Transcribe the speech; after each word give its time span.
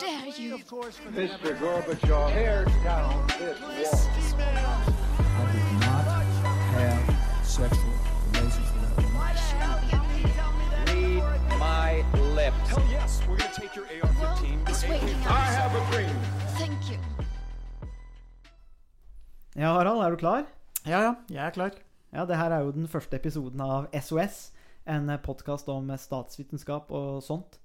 dare 0.00 0.28
you? 0.38 0.58
Mr. 0.58 1.58
Gorbachev, 1.58 2.32
tear 2.32 2.64
down 2.82 3.26
this 3.38 4.04
wall. 4.34 4.50
I 5.18 5.52
did 5.52 5.72
not 5.80 6.04
have 6.74 7.46
sexual 7.46 7.92
relations 8.32 8.68
with 8.74 8.96
that. 8.96 9.04
Read 10.88 11.22
my 11.58 12.04
lips. 12.34 12.68
Hell 12.68 12.84
yes, 12.90 13.20
we're 13.28 13.36
gonna 13.36 13.52
take 13.54 13.74
your 13.76 13.86
AR-15. 13.86 14.68
It's 14.68 14.82
waiting 14.88 15.16
I 15.26 15.28
out. 15.28 15.54
have 15.60 15.74
a 15.74 15.92
dream. 15.92 16.16
Thank 16.58 16.90
you. 16.90 16.98
Ja, 19.56 19.72
Harald, 19.78 20.02
er 20.02 20.10
du 20.10 20.16
klar? 20.16 20.44
Ja, 20.86 21.00
ja, 21.00 21.14
jeg 21.30 21.46
er 21.46 21.50
klar. 21.50 21.70
Ja, 22.12 22.24
det 22.24 22.36
her 22.36 22.50
er 22.50 22.60
jo 22.64 22.70
den 22.72 22.88
første 22.88 23.16
episoden 23.16 23.60
av 23.60 23.86
SOS, 23.94 24.52
en 24.86 25.18
podkast 25.22 25.68
om 25.68 25.90
statsvitenskap 25.98 26.90
og 26.90 27.22
sånt. 27.22 27.58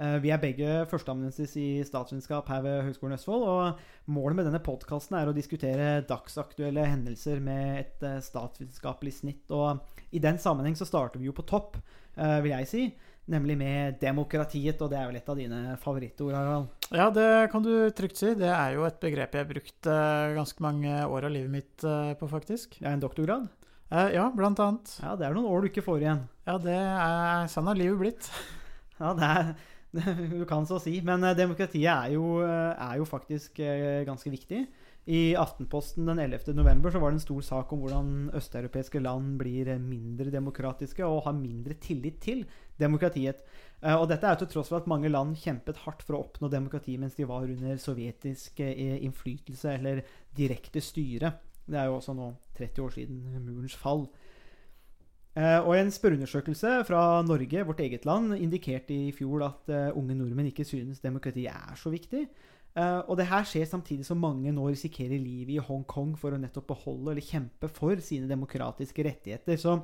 Eh, 0.00 0.16
Vi 0.22 0.30
er 0.34 0.40
begge 0.42 0.70
førsteamanuensis 0.90 1.54
i 1.60 1.66
statsvitenskap 1.86 2.48
her 2.50 2.62
ved 2.64 2.82
Høgskolen 2.88 3.14
Østfold, 3.16 3.44
og 3.46 4.10
målet 4.10 4.36
med 4.40 4.48
denne 4.48 4.62
podkasten 4.64 5.16
er 5.18 5.30
å 5.30 5.34
diskutere 5.36 6.02
dagsaktuelle 6.08 6.86
hendelser 6.88 7.40
med 7.44 7.80
et 7.84 8.06
eh, 8.06 8.20
statsvitenskapelig 8.24 9.14
snitt. 9.20 9.50
Og 9.54 9.80
i 10.14 10.22
den 10.22 10.40
sammenheng 10.42 10.76
så 10.78 10.88
starter 10.88 11.22
vi 11.22 11.30
jo 11.30 11.36
på 11.36 11.46
topp, 11.46 11.78
eh, 12.16 12.40
vil 12.42 12.56
jeg 12.56 12.70
si, 12.70 12.84
nemlig 13.30 13.56
med 13.56 14.00
demokratiet, 14.02 14.82
og 14.84 14.90
det 14.92 14.98
er 15.00 15.08
vel 15.08 15.16
et 15.20 15.28
av 15.32 15.38
dine 15.38 15.60
favorittord, 15.80 16.34
Harald. 16.36 16.72
Ja, 16.92 17.06
det 17.14 17.28
kan 17.54 17.62
du 17.64 17.72
trygt 17.96 18.18
si. 18.20 18.34
Det 18.36 18.50
er 18.50 18.74
jo 18.74 18.84
et 18.84 18.98
begrep 19.00 19.32
jeg 19.32 19.46
har 19.46 19.48
brukt 19.48 19.88
ganske 20.36 20.60
mange 20.60 20.90
år 21.08 21.30
av 21.30 21.32
livet 21.32 21.54
mitt 21.54 21.86
på, 22.20 22.28
faktisk. 22.28 22.76
Er 22.82 22.92
en 22.92 23.00
doktorgrad. 23.00 23.46
Eh, 23.94 24.14
ja, 24.16 24.26
blant 24.34 24.58
annet. 24.60 24.92
Ja, 25.02 25.14
det 25.16 25.26
er 25.26 25.36
noen 25.36 25.48
år 25.48 25.64
du 25.64 25.70
ikke 25.70 25.84
får 25.86 26.02
igjen. 26.02 26.22
Ja, 26.48 26.58
det 26.60 26.74
er 26.76 27.48
sånn 27.52 27.68
har 27.70 27.78
livet 27.78 28.00
blitt. 28.00 28.28
Ja, 29.00 29.12
det 29.16 29.28
er 29.28 29.54
Du 30.38 30.44
kan 30.48 30.66
så 30.66 30.78
si. 30.82 30.98
Men 31.04 31.24
eh, 31.24 31.36
demokratiet 31.38 31.90
er 31.90 32.14
jo, 32.14 32.40
eh, 32.44 32.72
er 32.72 32.98
jo 33.00 33.06
faktisk 33.08 33.60
eh, 33.62 34.02
ganske 34.06 34.32
viktig. 34.32 34.64
I 35.04 35.34
Aftenposten 35.36 36.06
den 36.08 36.18
11. 36.22 36.54
november 36.56 36.90
så 36.90 37.00
var 37.00 37.12
det 37.12 37.18
en 37.18 37.26
stor 37.26 37.42
sak 37.44 37.72
om 37.74 37.82
hvordan 37.82 38.30
østeuropeiske 38.38 39.02
land 39.04 39.34
blir 39.36 39.68
mindre 39.76 40.32
demokratiske 40.32 41.04
og 41.04 41.26
har 41.26 41.36
mindre 41.36 41.76
tillit 41.76 42.22
til 42.24 42.46
demokratiet. 42.80 43.42
Og 43.84 44.06
dette 44.08 44.24
er 44.24 44.38
til 44.40 44.48
tross 44.48 44.70
for 44.72 44.78
at 44.80 44.88
mange 44.88 45.10
land 45.12 45.36
kjempet 45.36 45.82
hardt 45.82 46.00
for 46.06 46.16
å 46.16 46.22
oppnå 46.24 46.48
demokrati 46.48 46.96
mens 46.96 47.18
de 47.18 47.28
var 47.28 47.44
under 47.44 47.76
sovjetisk 47.76 48.64
innflytelse 48.64 49.74
eller 49.76 50.00
direkte 50.32 50.80
styre. 50.80 51.34
Det 51.68 51.76
er 51.76 51.90
jo 51.90 51.98
også 51.98 52.16
nå 52.16 52.30
30 52.56 52.86
år 52.86 52.96
siden 52.96 53.44
murens 53.44 53.76
fall. 53.76 54.06
Eh, 55.34 55.60
Og 55.66 55.74
en 55.74 55.90
spørreundersøkelse 55.90 56.84
fra 56.86 57.22
Norge, 57.26 57.64
vårt 57.66 57.80
eget 57.80 58.04
land, 58.06 58.36
indikerte 58.38 58.94
i 58.94 59.12
fjor 59.12 59.42
at 59.42 59.70
eh, 59.74 59.96
unge 59.98 60.14
nordmenn 60.14 60.46
ikke 60.52 60.64
synes 60.64 61.00
demokrati 61.02 61.46
er 61.50 61.74
så 61.76 61.90
viktig. 61.90 62.28
Eh, 62.76 63.00
og 63.08 63.18
det 63.18 63.26
her 63.26 63.42
skjer 63.42 63.66
samtidig 63.66 64.06
som 64.06 64.22
mange 64.22 64.52
nå 64.54 64.68
risikerer 64.68 65.18
livet 65.18 65.56
i 65.56 65.58
Hongkong 65.58 66.14
for 66.18 66.34
å 66.34 66.38
nettopp 66.38 66.68
beholde 66.70 67.16
eller 67.16 67.26
kjempe 67.26 67.70
for 67.70 67.98
sine 67.98 68.30
demokratiske 68.30 69.06
rettigheter. 69.06 69.58
Så 69.58 69.74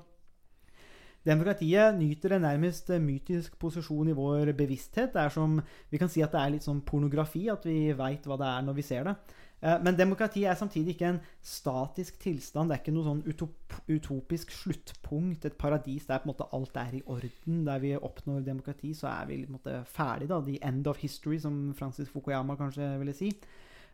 demokratiet 1.26 1.98
nyter 1.98 2.36
en 2.36 2.46
nærmest 2.46 2.94
mytisk 3.02 3.58
posisjon 3.58 4.08
i 4.08 4.16
vår 4.16 4.52
bevissthet. 4.54 5.12
Det 5.14 5.24
er 5.24 5.34
som, 5.34 5.60
Vi 5.90 5.98
kan 5.98 6.08
si 6.08 6.22
at 6.22 6.30
det 6.30 6.40
er 6.40 6.54
litt 6.54 6.66
sånn 6.66 6.82
pornografi, 6.86 7.48
at 7.50 7.66
vi 7.66 7.92
veit 7.92 8.22
hva 8.26 8.38
det 8.38 8.46
er 8.46 8.62
når 8.62 8.78
vi 8.78 8.86
ser 8.86 9.04
det. 9.04 9.16
Eh, 9.62 9.78
Men 9.84 9.96
demokrati 9.96 10.44
er 10.48 10.54
samtidig 10.56 10.94
ikke 10.94 11.08
en 11.10 11.20
statisk 11.44 12.18
tilstand. 12.22 12.70
Det 12.70 12.76
er 12.78 12.82
ikke 12.82 12.94
noe 12.96 13.04
sånn 13.04 13.22
utop, 13.28 13.74
utopisk 13.92 14.50
sluttpunkt, 14.50 15.44
et 15.44 15.58
paradis 15.60 16.06
der 16.08 16.18
på 16.22 16.28
en 16.28 16.32
måte 16.34 16.48
alt 16.56 16.76
er 16.80 16.94
i 16.96 17.02
orden. 17.06 17.64
Der 17.66 17.78
vi 17.82 17.94
oppnår 17.96 18.44
demokrati, 18.46 18.94
så 18.96 19.08
er 19.12 19.26
vi 19.26 19.42
på 19.44 19.50
en 19.52 19.58
måte 19.58 19.84
ferdig. 19.86 20.28
da, 20.28 20.40
The 20.40 20.58
end 20.62 20.86
of 20.86 20.96
history, 21.02 21.38
som 21.38 21.74
Francis 21.76 22.08
Fukuyama 22.08 22.56
kanskje 22.56 22.98
ville 22.98 23.12
si. 23.14 23.32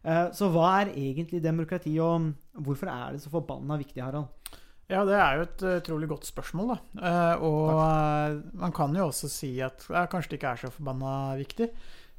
Eh, 0.05 0.31
Så 0.33 0.51
hva 0.53 0.83
er 0.85 0.93
egentlig 0.95 1.43
demokrati, 1.43 1.99
og 1.99 2.33
hvorfor 2.63 2.87
er 2.87 3.13
det 3.13 3.23
så 3.23 3.31
forbanna 3.31 3.77
viktig, 3.77 4.03
Harald? 4.03 4.27
Ja, 4.89 5.05
det 5.05 5.15
er 5.19 5.35
jo 5.35 5.43
et 5.43 5.63
eh, 5.67 5.81
utrolig 5.81 6.09
godt 6.09 6.27
spørsmål, 6.27 6.77
da. 7.03 7.37
Og 7.43 7.71
Takk. 7.75 8.55
man 8.55 8.73
kan 8.73 8.95
jo 8.95 9.09
også 9.09 9.29
si 9.29 9.59
at 9.61 9.83
ja, 9.91 10.07
kanskje 10.07 10.31
det 10.31 10.39
ikke 10.39 10.53
er 10.53 10.61
så 10.63 10.71
forbanna 10.71 11.35
viktig. 11.41 11.69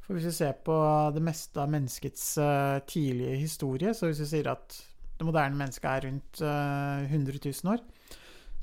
For 0.08 0.16
hvis 0.16 0.30
vi 0.30 0.36
ser 0.38 0.54
på 0.64 0.74
det 1.12 1.20
meste 1.20 1.60
av 1.60 1.68
menneskets 1.68 2.22
uh, 2.40 2.78
tidlige 2.88 3.36
historie, 3.42 3.92
så 3.92 4.08
hvis 4.08 4.22
vi 4.24 4.28
sier 4.30 4.46
at 4.54 4.72
det 5.18 5.26
moderne 5.28 5.58
mennesket 5.58 5.88
er 5.90 6.06
rundt 6.06 6.40
uh, 6.40 7.04
100 7.04 7.36
000 7.44 7.74
år, 7.74 7.82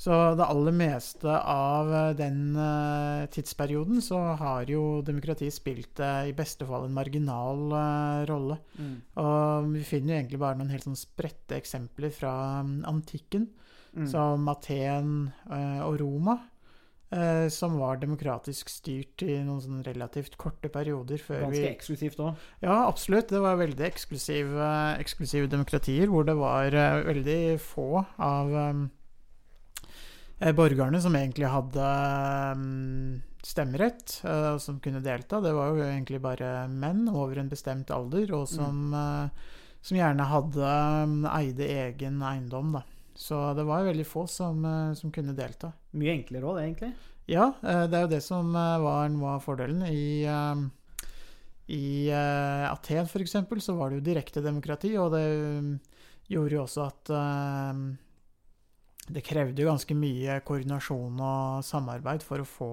så 0.02 0.16
det 0.36 0.48
aller 0.50 0.74
meste 0.76 1.32
av 1.32 1.88
eh, 1.88 2.10
den 2.20 2.40
eh, 2.60 3.22
tidsperioden 3.32 4.02
så 4.04 4.18
har 4.36 4.68
jo 4.68 5.00
demokratiet 5.08 5.56
spilt 5.56 6.02
i 6.04 6.34
beste 6.36 6.68
fall 6.68 6.90
en 6.90 6.98
marginal 6.98 7.72
rolle. 8.28 8.58
Og 9.24 9.70
vi 9.72 9.86
finner 9.88 10.12
jo 10.12 10.18
egentlig 10.18 10.42
bare 10.42 10.60
noen 10.60 10.74
helt 10.74 10.84
sånn 10.84 11.00
spredte 11.00 11.56
eksempler 11.56 12.12
fra 12.12 12.34
mm, 12.68 12.82
antikken, 12.92 13.48
Mm. 13.96 14.10
som 14.12 14.50
Aten 14.52 15.12
og 15.88 15.94
Roma, 16.02 16.34
eh, 17.12 17.48
som 17.54 17.78
var 17.82 18.00
demokratisk 18.02 18.72
styrt 18.72 19.26
i 19.26 19.38
noen 19.44 19.62
sånn 19.64 19.84
relativt 19.86 20.38
korte 20.42 20.72
perioder 20.74 21.22
før 21.22 21.46
Ganske 21.46 21.62
vi 21.62 21.70
eksklusivt 21.70 22.24
òg. 22.24 22.48
Ja, 22.66 22.86
absolutt. 22.88 23.30
Det 23.34 23.42
var 23.44 23.60
veldig 23.62 23.86
eksklusive, 23.90 24.72
eksklusive 25.02 25.52
demokratier 25.52 26.12
hvor 26.12 26.28
det 26.28 26.38
var 26.40 26.74
eh, 26.74 27.04
veldig 27.12 27.40
få 27.64 28.06
av 28.18 28.58
eh, 28.58 30.52
borgerne 30.56 31.02
som 31.04 31.16
egentlig 31.18 31.52
hadde 31.52 31.94
mm, 32.60 33.22
stemmerett, 33.46 34.22
eh, 34.26 34.50
og 34.56 34.62
som 34.62 34.80
kunne 34.82 35.04
delta. 35.06 35.42
Det 35.44 35.54
var 35.56 35.74
jo 35.74 35.86
egentlig 35.86 36.22
bare 36.24 36.66
menn 36.72 37.06
over 37.12 37.40
en 37.40 37.52
bestemt 37.52 37.94
alder, 37.94 38.34
og 38.34 38.48
som, 38.50 38.90
eh, 38.94 39.56
som 39.86 40.00
gjerne 40.00 40.30
hadde 40.32 40.74
mm, 41.12 41.24
eide 41.36 41.70
egen 41.86 42.22
eiendom, 42.26 42.74
da. 42.80 42.84
Så 43.16 43.38
det 43.56 43.64
var 43.64 43.86
veldig 43.88 44.06
få 44.08 44.26
som, 44.28 44.66
eh, 44.66 44.94
som 44.94 45.12
kunne 45.12 45.36
delta. 45.38 45.72
Mye 45.96 46.14
enklere 46.18 46.50
òg, 46.52 46.60
egentlig. 46.64 46.92
Ja, 47.32 47.48
eh, 47.64 47.86
det 47.90 47.98
er 47.98 48.04
jo 48.06 48.12
det 48.12 48.22
som 48.24 48.52
eh, 48.56 48.78
var 48.84 49.10
noe 49.10 49.36
av 49.38 49.44
fordelen. 49.46 49.82
I, 49.88 50.24
eh, 50.30 50.66
i 51.76 51.86
Aten 52.12 53.08
f.eks. 53.10 53.38
så 53.66 53.76
var 53.80 53.90
det 53.90 54.02
jo 54.02 54.06
direkte 54.12 54.44
demokrati, 54.46 54.92
og 55.02 55.12
det 55.16 55.24
mm, 55.26 55.72
gjorde 56.30 56.54
jo 56.60 56.64
også 56.68 56.84
at 56.86 57.14
det 59.16 59.22
krevde 59.26 59.62
jo 59.62 59.70
ganske 59.70 59.96
mye 59.98 60.40
koordinasjon 60.46 61.20
og 61.22 61.66
samarbeid 61.66 62.24
for 62.26 62.42
å 62.42 62.48
få 62.50 62.70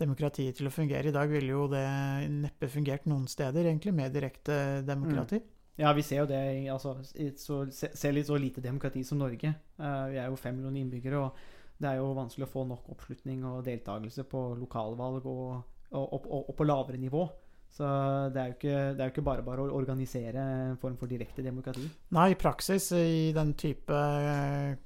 demokratiet 0.00 0.56
til 0.58 0.68
å 0.70 0.72
fungere. 0.74 1.08
I 1.10 1.14
dag 1.14 1.28
ville 1.30 1.52
jo 1.52 1.66
det 1.70 1.84
neppe 2.32 2.68
fungert 2.72 3.04
noen 3.08 3.26
steder, 3.30 3.68
egentlig, 3.68 3.92
med 3.94 4.12
direkte 4.16 4.56
demokrati. 4.88 5.40
Ja, 5.78 5.92
vi 5.92 6.02
ser 6.06 6.22
jo 6.22 6.26
det 6.30 6.40
i- 6.62 6.68
altså, 6.70 6.96
i 7.18 7.30
så, 7.36 7.64
se- 7.72 7.92
ser 7.94 8.12
litt 8.12 8.26
så 8.26 8.38
lite 8.38 8.60
demokrati 8.62 9.04
som 9.04 9.18
Norge. 9.18 9.54
Vi 9.76 10.18
er 10.18 10.28
jo 10.30 10.36
fem 10.36 10.56
millioner 10.56 10.80
innbyggere, 10.84 11.20
og 11.20 11.36
det 11.80 11.90
er 11.90 12.00
jo 12.00 12.12
vanskelig 12.16 12.46
å 12.46 12.52
få 12.52 12.64
nok 12.68 12.90
oppslutning 12.94 13.42
og 13.48 13.64
deltakelse 13.66 14.26
på 14.30 14.42
lokalvalg 14.60 15.26
og, 15.26 15.48
og, 15.90 16.04
og, 16.04 16.28
og, 16.44 16.52
på 16.56 16.66
lavere 16.66 17.00
nivå. 17.00 17.26
Så 17.74 17.84
det 18.30 18.38
er, 18.38 18.50
jo 18.52 18.54
ikke, 18.54 18.80
det 18.94 19.02
er 19.02 19.08
jo 19.08 19.12
ikke 19.16 19.26
bare 19.26 19.44
bare 19.46 19.64
å 19.64 19.74
organisere 19.74 20.42
en 20.70 20.76
form 20.78 20.94
for 21.00 21.10
direkte 21.10 21.42
demokrati. 21.42 21.88
Nei, 22.14 22.28
i 22.30 22.38
praksis, 22.38 22.92
i 22.94 23.32
den 23.34 23.50
type 23.58 23.98
eh, 23.98 24.76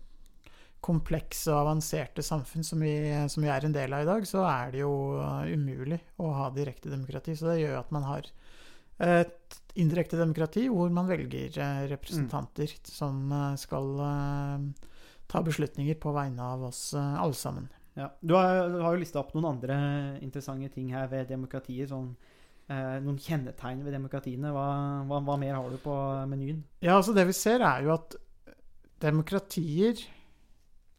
komplekse 0.80 1.52
og 1.52 1.66
avanserte 1.66 2.24
samfunn 2.24 2.64
som 2.64 2.80
vi, 2.80 2.94
som 3.28 3.44
vi 3.44 3.52
er 3.52 3.68
en 3.68 3.76
del 3.76 3.92
av 3.92 4.06
i 4.06 4.08
dag, 4.08 4.24
så 4.30 4.46
er 4.48 4.72
det 4.72 4.80
jo 4.86 4.94
eh, 5.20 5.52
umulig 5.52 6.00
å 6.24 6.32
ha 6.40 6.48
direkte 6.56 6.88
demokrati. 6.88 7.36
Så 7.36 7.50
det 7.52 7.60
gjør 7.60 7.82
at 7.82 7.92
man 7.92 8.08
har 8.08 8.32
et 8.98 9.60
indirekte 9.78 10.18
demokrati 10.18 10.66
hvor 10.72 10.90
man 10.90 11.06
velger 11.06 11.52
representanter 11.90 11.92
representanter 11.92 12.72
som 12.90 13.32
eh, 13.32 13.58
skal 13.60 13.92
eh, 14.04 14.88
ta 15.28 15.42
beslutninger 15.44 15.98
på 16.00 16.12
vegne 16.16 16.44
av 16.54 16.68
oss 16.70 16.82
eh, 16.96 17.20
alle 17.22 17.36
sammen. 17.36 17.68
Ja. 17.98 18.12
Du, 18.20 18.34
har, 18.34 18.68
du 18.70 18.80
har 18.80 18.94
jo 18.94 19.02
lista 19.02 19.20
opp 19.20 19.32
noen 19.34 19.48
andre 19.56 19.78
interessante 20.22 20.70
ting 20.74 20.92
her 20.94 21.08
ved 21.10 21.28
demokratiet. 21.32 21.90
Sånn, 21.90 22.12
eh, 22.70 22.98
noen 23.04 23.18
kjennetegn 23.20 23.82
ved 23.86 23.96
demokratiene. 23.96 24.52
Hva, 24.54 24.68
hva, 25.08 25.22
hva 25.26 25.38
mer 25.40 25.58
har 25.58 25.72
du 25.72 25.80
på 25.82 25.96
menyen? 26.30 26.62
Ja, 26.80 26.96
altså 26.98 27.16
det 27.16 27.26
vi 27.28 27.36
ser 27.36 27.64
er 27.66 27.84
jo 27.86 27.96
at 27.96 28.16
demokratier 29.02 29.98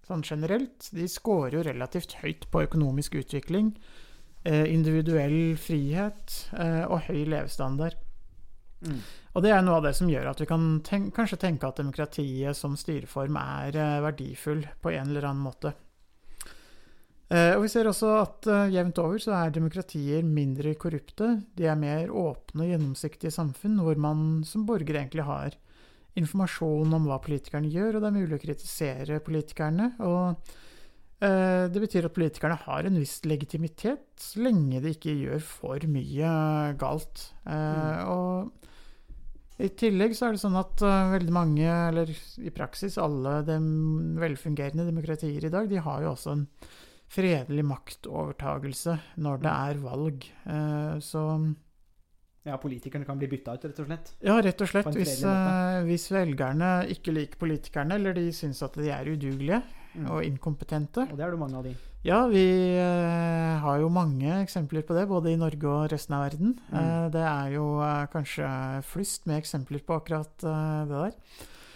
sånn 0.10 0.26
generelt, 0.26 0.90
de 0.96 1.06
scorer 1.12 1.60
jo 1.60 1.66
relativt 1.68 2.18
høyt 2.24 2.48
på 2.52 2.64
økonomisk 2.66 3.20
utvikling, 3.20 3.74
eh, 4.44 4.66
individuell 4.74 5.56
frihet 5.62 6.38
eh, 6.58 6.84
og 6.88 7.06
høy 7.10 7.28
levestandard. 7.30 7.98
Mm. 8.82 9.02
Og 9.36 9.46
det 9.46 9.52
er 9.54 9.62
noe 9.62 9.78
av 9.78 9.86
det 9.86 9.94
som 9.98 10.10
gjør 10.10 10.32
at 10.32 10.42
vi 10.42 10.48
kan 10.50 10.64
ten 10.86 11.10
kanskje 11.14 11.40
tenke 11.44 11.70
at 11.70 11.78
demokratiet 11.80 12.58
som 12.58 12.78
styreform 12.80 13.38
er 13.42 13.78
eh, 13.78 14.00
verdifull 14.06 14.66
på 14.82 14.94
en 14.96 15.12
eller 15.12 15.30
annen 15.30 15.46
måte. 15.46 15.74
Eh, 17.30 17.54
og 17.54 17.62
vi 17.62 17.70
ser 17.70 17.86
også 17.90 18.14
at 18.24 18.50
eh, 18.50 18.72
jevnt 18.74 19.02
over 19.04 19.22
så 19.22 19.36
er 19.38 19.54
demokratier 19.54 20.26
mindre 20.26 20.74
korrupte. 20.82 21.36
De 21.58 21.68
er 21.70 21.78
mer 21.78 22.10
åpne 22.10 22.66
og 22.66 22.72
gjennomsiktige 22.74 23.34
samfunn, 23.34 23.78
hvor 23.86 24.02
man 24.02 24.42
som 24.50 24.66
borger 24.70 24.98
egentlig 24.98 25.28
har 25.28 25.60
informasjon 26.18 26.98
om 26.98 27.06
hva 27.06 27.20
politikerne 27.22 27.70
gjør, 27.70 27.96
og 27.96 28.02
det 28.02 28.10
er 28.10 28.18
mulig 28.18 28.40
å 28.40 28.42
kritisere 28.42 29.22
politikerne. 29.24 29.94
Og 30.04 30.58
Det 31.20 31.82
betyr 31.84 32.06
at 32.08 32.14
politikerne 32.16 32.56
har 32.64 32.88
en 32.88 32.96
viss 32.96 33.18
legitimitet, 33.28 34.06
så 34.16 34.40
lenge 34.40 34.80
de 34.80 34.94
ikke 34.96 35.12
gjør 35.20 35.42
for 35.44 35.84
mye 35.92 36.30
galt. 36.80 37.26
Mm. 37.44 38.08
Og 38.08 38.69
i 39.60 39.70
tillegg 39.76 40.14
så 40.16 40.30
er 40.30 40.36
det 40.36 40.42
sånn 40.42 40.58
at 40.60 40.84
uh, 40.86 41.10
veldig 41.12 41.34
mange, 41.36 41.68
eller 41.68 42.12
i 42.40 42.52
praksis 42.56 42.96
alle 43.02 43.42
de 43.48 43.58
velfungerende 44.22 44.86
demokratier 44.88 45.46
i 45.46 45.52
dag, 45.52 45.68
de 45.72 45.82
har 45.84 46.06
jo 46.06 46.14
også 46.14 46.36
en 46.36 46.46
fredelig 47.10 47.66
maktovertagelse 47.66 48.96
når 49.26 49.42
det 49.44 49.56
er 49.56 49.82
valg. 49.84 50.30
Uh, 50.46 50.96
Så 51.04 51.26
Ja, 52.48 52.56
politikerne 52.58 53.06
kan 53.06 53.20
bli 53.20 53.28
bytta 53.28 53.58
ut, 53.58 53.66
rett 53.68 53.82
og 53.84 53.90
slett. 53.90 54.14
ja, 54.24 54.38
rett 54.42 54.62
og 54.64 54.72
slett. 54.72 54.94
Hvis, 54.96 55.20
uh, 55.28 55.84
hvis 55.86 56.08
velgerne 56.14 56.72
ikke 56.96 57.14
liker 57.14 57.42
politikerne, 57.42 58.00
eller 58.00 58.16
de 58.16 58.30
syns 58.32 58.64
at 58.64 58.80
de 58.80 58.90
er 58.96 59.12
udugelige 59.12 59.62
Mm. 59.96 60.10
og 60.14 60.24
inkompetente, 60.24 61.08
Og 61.10 61.18
det 61.18 61.26
er 61.26 61.32
det 61.34 61.40
mange 61.42 61.58
av 61.58 61.64
de. 61.66 61.72
Ja, 62.06 62.20
vi 62.32 62.46
eh, 62.80 63.60
har 63.60 63.80
jo 63.82 63.90
mange 63.92 64.38
eksempler 64.40 64.86
på 64.88 64.96
det, 64.96 65.08
både 65.10 65.34
i 65.34 65.40
Norge 65.40 65.68
og 65.68 65.90
resten 65.92 66.16
av 66.16 66.28
verden. 66.30 66.54
Mm. 66.70 66.76
Eh, 66.80 67.08
det 67.12 67.24
er 67.28 67.56
jo 67.58 67.66
eh, 67.84 68.06
kanskje 68.14 68.50
flust 68.88 69.26
med 69.28 69.42
eksempler 69.42 69.84
på 69.84 69.98
akkurat 69.98 70.46
eh, 70.48 70.84
det 70.88 71.02
der. 71.08 71.18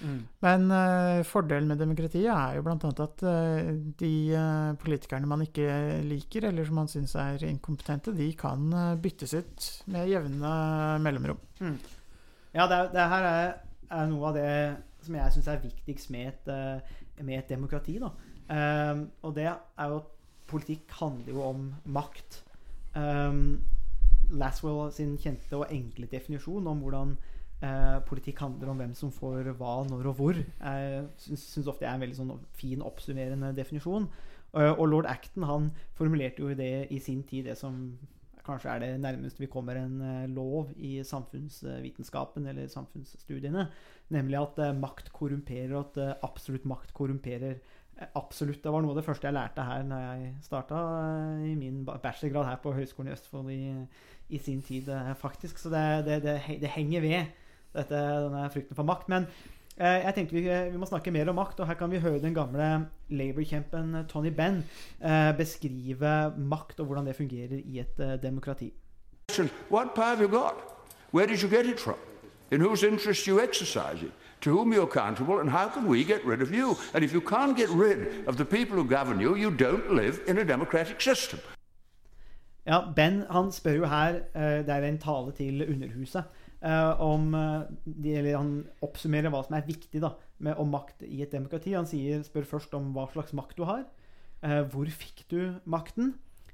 Mm. 0.04 0.20
Men 0.44 0.72
uh, 0.72 1.24
fordelen 1.24 1.70
med 1.72 1.80
demokratiet 1.80 2.28
er 2.28 2.58
jo 2.58 2.64
bl.a. 2.66 2.76
at 2.76 3.22
uh, 3.24 3.70
de 4.00 4.14
uh, 4.36 4.74
politikerne 4.82 5.30
man 5.30 5.46
ikke 5.46 5.68
liker, 6.04 6.50
eller 6.50 6.68
som 6.68 6.82
man 6.82 6.92
syns 6.92 7.16
er 7.20 7.46
inkompetente, 7.48 8.12
de 8.16 8.28
kan 8.36 8.66
byttes 9.04 9.36
ut 9.38 9.70
med 9.96 10.12
jevne 10.12 10.56
mellomrom. 11.04 11.40
Ja, 12.54 12.68
det, 12.68 12.82
er, 12.82 12.92
det 12.92 13.08
her 13.14 13.30
er, 13.30 13.54
er 13.96 14.12
noe 14.12 14.34
av 14.34 14.36
det 14.38 14.52
som 15.04 15.16
jeg 15.20 15.36
syns 15.36 15.48
er 15.52 15.64
viktigst 15.64 16.12
med 16.16 16.34
et, 16.34 16.52
med 17.22 17.38
et 17.38 17.50
demokrati. 17.50 18.00
Da. 18.02 18.10
Um, 18.54 19.06
og 19.22 19.36
det 19.36 19.46
er 19.48 19.88
jo 19.90 20.00
at 20.02 20.10
politikk 20.50 20.92
handler 21.00 21.34
jo 21.34 21.44
om 21.46 21.70
makt. 21.86 22.44
Um, 22.96 23.62
Laswell 24.34 24.92
sin 24.94 25.16
kjente 25.22 25.58
og 25.58 25.72
enkle 25.74 26.08
definisjon 26.10 26.68
om 26.68 26.82
hvordan 26.84 27.16
uh, 27.64 28.00
politikk 28.08 28.40
handler 28.44 28.72
om 28.72 28.82
hvem 28.82 28.94
som 28.98 29.12
får 29.14 29.52
hva, 29.60 29.76
når 29.90 30.12
og 30.12 30.20
hvor, 30.20 30.40
jeg 30.40 31.04
syns, 31.18 31.68
ofte 31.68 31.86
er 31.86 31.96
en 31.96 32.04
veldig 32.04 32.18
sånn 32.18 32.34
fin, 32.58 32.82
oppsummerende 32.82 33.54
definisjon. 33.58 34.08
Uh, 34.54 34.72
og 34.72 34.88
lord 34.90 35.10
Acton 35.10 35.48
han 35.50 35.72
formulerte 35.98 36.44
jo 36.44 36.54
det 36.58 36.88
i 36.94 37.00
sin 37.02 37.24
tid, 37.30 37.50
det 37.50 37.58
som 37.58 37.98
kanskje 38.46 38.72
er 38.72 38.82
det 38.84 38.90
nærmeste 39.04 39.44
vi 39.44 39.52
kommer 39.52 39.78
en 39.80 40.02
eh, 40.04 40.26
lov 40.32 40.72
i 40.76 40.98
samfunnsvitenskapen 41.08 42.48
eller 42.52 42.72
samfunnsstudiene, 42.72 43.68
nemlig 44.14 44.40
at 44.40 44.60
eh, 44.64 44.76
makt 44.78 45.12
korrumperer, 45.16 45.72
og 45.78 45.86
at 45.86 46.02
eh, 46.04 46.14
absolutt 46.28 46.68
makt 46.70 46.94
korrumperer 46.96 47.62
absolutt. 48.18 48.64
Det 48.64 48.72
var 48.74 48.82
noe 48.82 48.96
av 48.96 48.98
det 49.00 49.06
første 49.06 49.28
jeg 49.30 49.36
lærte 49.36 49.64
her 49.64 49.84
når 49.86 50.00
jeg 50.02 50.30
starta 50.44 50.80
i 51.46 51.54
min 51.56 51.84
bachelorgrad 51.86 52.48
her 52.50 52.62
på 52.64 52.74
Høgskolen 52.74 53.12
i 53.12 53.14
Østfold 53.14 53.52
i, 53.54 53.60
i 54.34 54.40
sin 54.42 54.64
tid, 54.66 54.90
faktisk. 55.22 55.62
Så 55.62 55.70
det, 55.70 55.84
det, 56.08 56.18
det, 56.26 56.34
det 56.64 56.72
henger 56.74 57.06
ved, 57.06 57.36
dette, 57.76 58.00
denne 58.26 58.48
frykten 58.52 58.80
for 58.80 58.90
makt. 58.90 59.12
Men 59.14 59.30
jeg 59.78 60.14
tenkte 60.16 60.36
vi, 60.36 60.44
vi 60.72 60.78
må 60.78 60.86
snakke 60.86 61.12
mer 61.12 61.30
om 61.30 61.36
makt, 61.36 61.60
og 61.60 61.68
her 61.68 61.78
kan 61.80 61.92
vi 61.92 62.00
høre 62.00 62.22
den 62.22 62.34
gamle 62.34 62.88
Labour-kjempen 63.10 63.96
eh, 63.96 64.06
Tony 64.10 64.30
Benn 64.30 64.64
eh, 65.02 65.32
beskrive 65.38 66.34
makt 66.38 66.80
og 66.80 66.86
hvordan 66.86 67.08
det 67.08 67.16
fungerer 67.16 67.58
i 67.58 67.80
et 67.80 68.00
eh, 68.00 68.22
demokrati. 68.22 68.74
what 69.72 69.96
power 69.96 70.16
have 70.16 70.22
you 70.22 70.28
got? 70.28 70.56
Where 71.12 71.28
did 71.28 71.42
you 71.42 71.50
get 71.50 71.66
it 71.66 71.80
from? 71.80 71.98
In 72.52 72.62
whose 72.62 72.84
interest 72.84 73.28
you 73.28 73.40
exercise 73.40 74.04
it? 74.04 74.12
To 74.42 74.52
whom 74.52 74.74
you're 74.74 74.84
accountable, 74.84 75.40
and 75.40 75.50
how 75.50 75.70
can 75.70 75.88
we 75.88 76.04
get 76.04 76.26
rid 76.26 76.42
of 76.42 76.52
you? 76.52 76.76
And 76.94 77.04
if 77.04 77.14
you 77.14 77.22
can't 77.22 77.58
get 77.58 77.70
rid 77.70 78.28
of 78.28 78.36
the 78.36 78.46
people 78.46 78.76
who 78.76 78.84
govern 78.84 79.20
you, 79.20 79.36
you 79.36 79.50
don't 79.50 79.96
live 79.96 80.20
in 80.28 80.38
a 80.38 80.44
democratic 80.44 81.02
system. 81.02 81.40
Ja, 82.66 82.80
Ben 82.96 83.24
han 83.30 83.52
spør 83.52 83.72
jo 83.72 83.86
her, 83.86 84.16
eh, 84.36 84.66
det 84.66 84.70
er 84.70 84.86
en 84.88 84.98
tale 84.98 85.32
til 85.32 85.70
Underhuset, 85.70 86.24
eh, 86.24 86.43
om 87.04 87.34
eh, 87.36 87.64
de, 87.86 88.16
eller 88.16 88.38
Han 88.40 88.52
oppsummerer 88.86 89.34
hva 89.34 89.42
som 89.44 89.58
er 89.58 89.66
viktig 89.68 90.00
da, 90.04 90.14
med, 90.40 90.56
om 90.62 90.70
makt 90.72 91.04
i 91.08 91.22
et 91.26 91.34
demokrati. 91.34 91.74
Han 91.76 91.90
sier, 91.90 92.24
spør 92.24 92.48
først 92.48 92.74
om 92.78 92.94
hva 92.96 93.08
slags 93.12 93.34
makt 93.36 93.58
du 93.60 93.66
har. 93.68 93.84
Eh, 94.44 94.62
hvor 94.72 94.88
fikk 94.88 95.26
du 95.32 95.56
makten? 95.66 96.14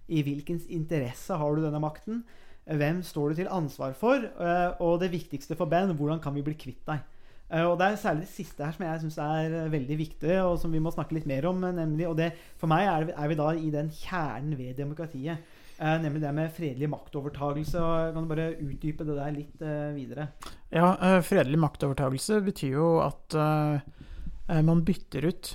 I 0.10 0.24
hvilkens 0.26 0.66
interesse 0.74 1.38
har 1.38 1.56
du 1.56 1.62
denne 1.62 1.82
makten? 1.84 2.24
Eh, 2.66 2.78
Hvem 2.78 3.04
står 3.06 3.30
du 3.30 3.42
til 3.44 3.52
ansvar 3.54 3.94
for? 3.98 4.26
Eh, 4.26 4.82
og 4.82 5.00
det 5.04 5.12
viktigste 5.14 5.58
for 5.58 5.70
Ben, 5.70 5.94
hvordan 5.98 6.22
kan 6.22 6.34
vi 6.34 6.46
bli 6.46 6.58
kvitt 6.58 6.82
deg? 6.90 7.06
Eh, 7.50 7.66
og 7.66 7.78
Det 7.80 7.88
er 7.88 7.96
særlig 8.02 8.26
det 8.28 8.34
siste 8.34 8.66
her 8.66 8.74
som 8.74 8.86
jeg 8.86 9.02
syns 9.06 9.18
er 9.26 9.56
eh, 9.64 9.72
veldig 9.74 9.98
viktig, 9.98 10.36
og 10.46 10.58
som 10.62 10.74
vi 10.74 10.82
må 10.82 10.92
snakke 10.94 11.18
litt 11.18 11.30
mer 11.30 11.46
om. 11.50 11.64
eh, 11.64 11.74
nemlig, 11.74 12.08
og 12.10 12.18
det, 12.18 12.34
For 12.58 12.70
meg 12.70 12.86
er, 12.88 13.14
er 13.14 13.28
vi 13.28 13.38
da 13.40 13.54
i 13.54 13.72
den 13.74 13.90
kjernen 13.90 14.58
ved 14.58 14.78
demokratiet. 14.78 15.38
Eh, 15.82 16.02
nemlig 16.02 16.22
det 16.22 16.32
med 16.32 16.52
fredelig 16.52 16.90
maktovertagelse. 16.90 17.80
Kan 18.14 18.24
du 18.24 18.30
bare 18.30 18.50
utdype 18.60 19.06
det 19.08 19.16
der 19.16 19.32
litt 19.32 19.62
eh, 19.64 19.92
videre? 19.96 20.28
Ja, 20.76 20.92
eh, 21.00 21.22
fredelig 21.24 21.60
maktovertagelse 21.64 22.42
betyr 22.44 22.76
jo 22.76 22.90
at 23.04 23.38
man 24.66 24.82
bytter 24.82 25.28
ut 25.30 25.52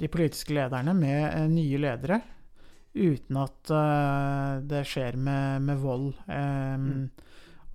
de 0.00 0.08
politiske 0.08 0.54
lederne 0.56 0.94
med 0.96 1.50
nye 1.52 1.78
ledere, 1.78 2.16
uten 2.96 3.36
at 3.36 3.72
det 4.64 4.80
skjer 4.88 5.18
med, 5.20 5.66
med 5.66 5.82
vold. 5.82 6.14
Mm. 6.24 7.10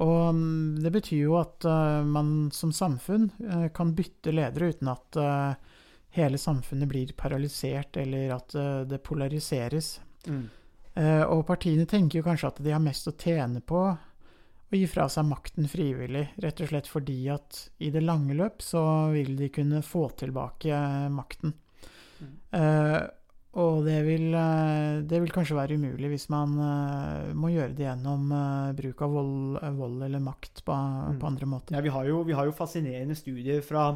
Og 0.02 0.24
mm, 0.34 0.80
det 0.82 0.92
betyr 0.96 1.28
jo 1.28 1.36
at 1.38 1.68
man 2.10 2.50
som 2.56 2.74
samfunn 2.74 3.30
kan 3.78 3.94
bytte 3.94 4.34
ledere 4.34 4.72
uten 4.74 4.90
at 4.96 5.20
hele 6.18 6.42
samfunnet 6.42 6.90
blir 6.90 7.14
paralysert, 7.22 8.02
eller 8.02 8.34
at 8.40 8.58
det 8.90 9.04
polariseres. 9.06 10.00
Eh, 10.28 10.42
og 10.94 11.40
partiene 11.48 11.88
tenker 11.90 12.20
jo 12.20 12.26
kanskje 12.28 12.50
at 12.52 12.60
de 12.62 12.70
har 12.70 12.82
mest 12.84 13.08
å 13.10 13.14
tjene 13.18 13.64
på 13.66 13.80
å 14.74 14.80
gi 14.80 14.88
fra 14.90 15.08
seg 15.12 15.28
makten 15.30 15.68
frivillig, 15.70 16.28
rett 16.42 16.62
og 16.64 16.72
slett 16.72 16.90
fordi 16.90 17.18
at 17.34 17.60
i 17.84 17.92
det 17.94 18.02
lange 18.04 18.36
løp 18.38 18.64
så 18.66 18.82
vil 19.14 19.36
de 19.38 19.52
kunne 19.54 19.84
få 19.86 20.08
tilbake 20.18 20.72
eh, 20.74 21.10
makten. 21.14 21.54
Eh, 22.54 23.02
og 23.62 23.84
det 23.86 24.00
vil, 24.08 24.32
eh, 24.34 25.04
det 25.06 25.20
vil 25.22 25.34
kanskje 25.34 25.60
være 25.60 25.78
umulig 25.78 26.10
hvis 26.16 26.26
man 26.34 26.58
eh, 26.58 27.30
må 27.38 27.52
gjøre 27.54 27.76
det 27.78 27.86
gjennom 27.86 28.34
eh, 28.34 28.74
bruk 28.80 29.06
av 29.06 29.14
vold, 29.20 29.60
eh, 29.62 29.78
vold 29.78 30.08
eller 30.08 30.24
makt 30.24 30.64
på, 30.66 30.80
på 31.22 31.30
andre 31.30 31.50
måter. 31.54 31.78
Ja, 31.78 31.86
vi 31.86 31.94
har 31.94 32.10
jo, 32.10 32.24
vi 32.26 32.38
har 32.38 32.50
jo 32.50 32.58
fascinerende 32.58 33.18
studier 33.20 33.62
fra 33.66 33.92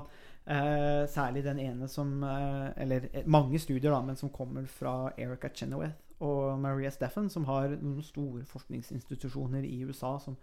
eh, 0.49 1.05
særlig 1.09 1.44
den 1.44 1.59
ene 1.59 1.88
som 1.88 2.23
eh, 2.23 2.71
Eller 2.77 3.07
eh, 3.13 3.25
mange 3.25 3.59
studier, 3.59 3.91
da, 3.91 4.01
men 4.01 4.15
som 4.15 4.29
kommer 4.29 4.65
fra 4.65 5.11
Erica 5.17 5.49
Chenoweth 5.53 5.95
og 6.19 6.59
Maria 6.59 6.89
Steffen, 6.89 7.29
som 7.29 7.45
har 7.45 7.75
noen 7.77 8.01
store 8.03 8.45
forskningsinstitusjoner 8.45 9.63
i 9.63 9.83
USA 9.85 10.17
som 10.19 10.38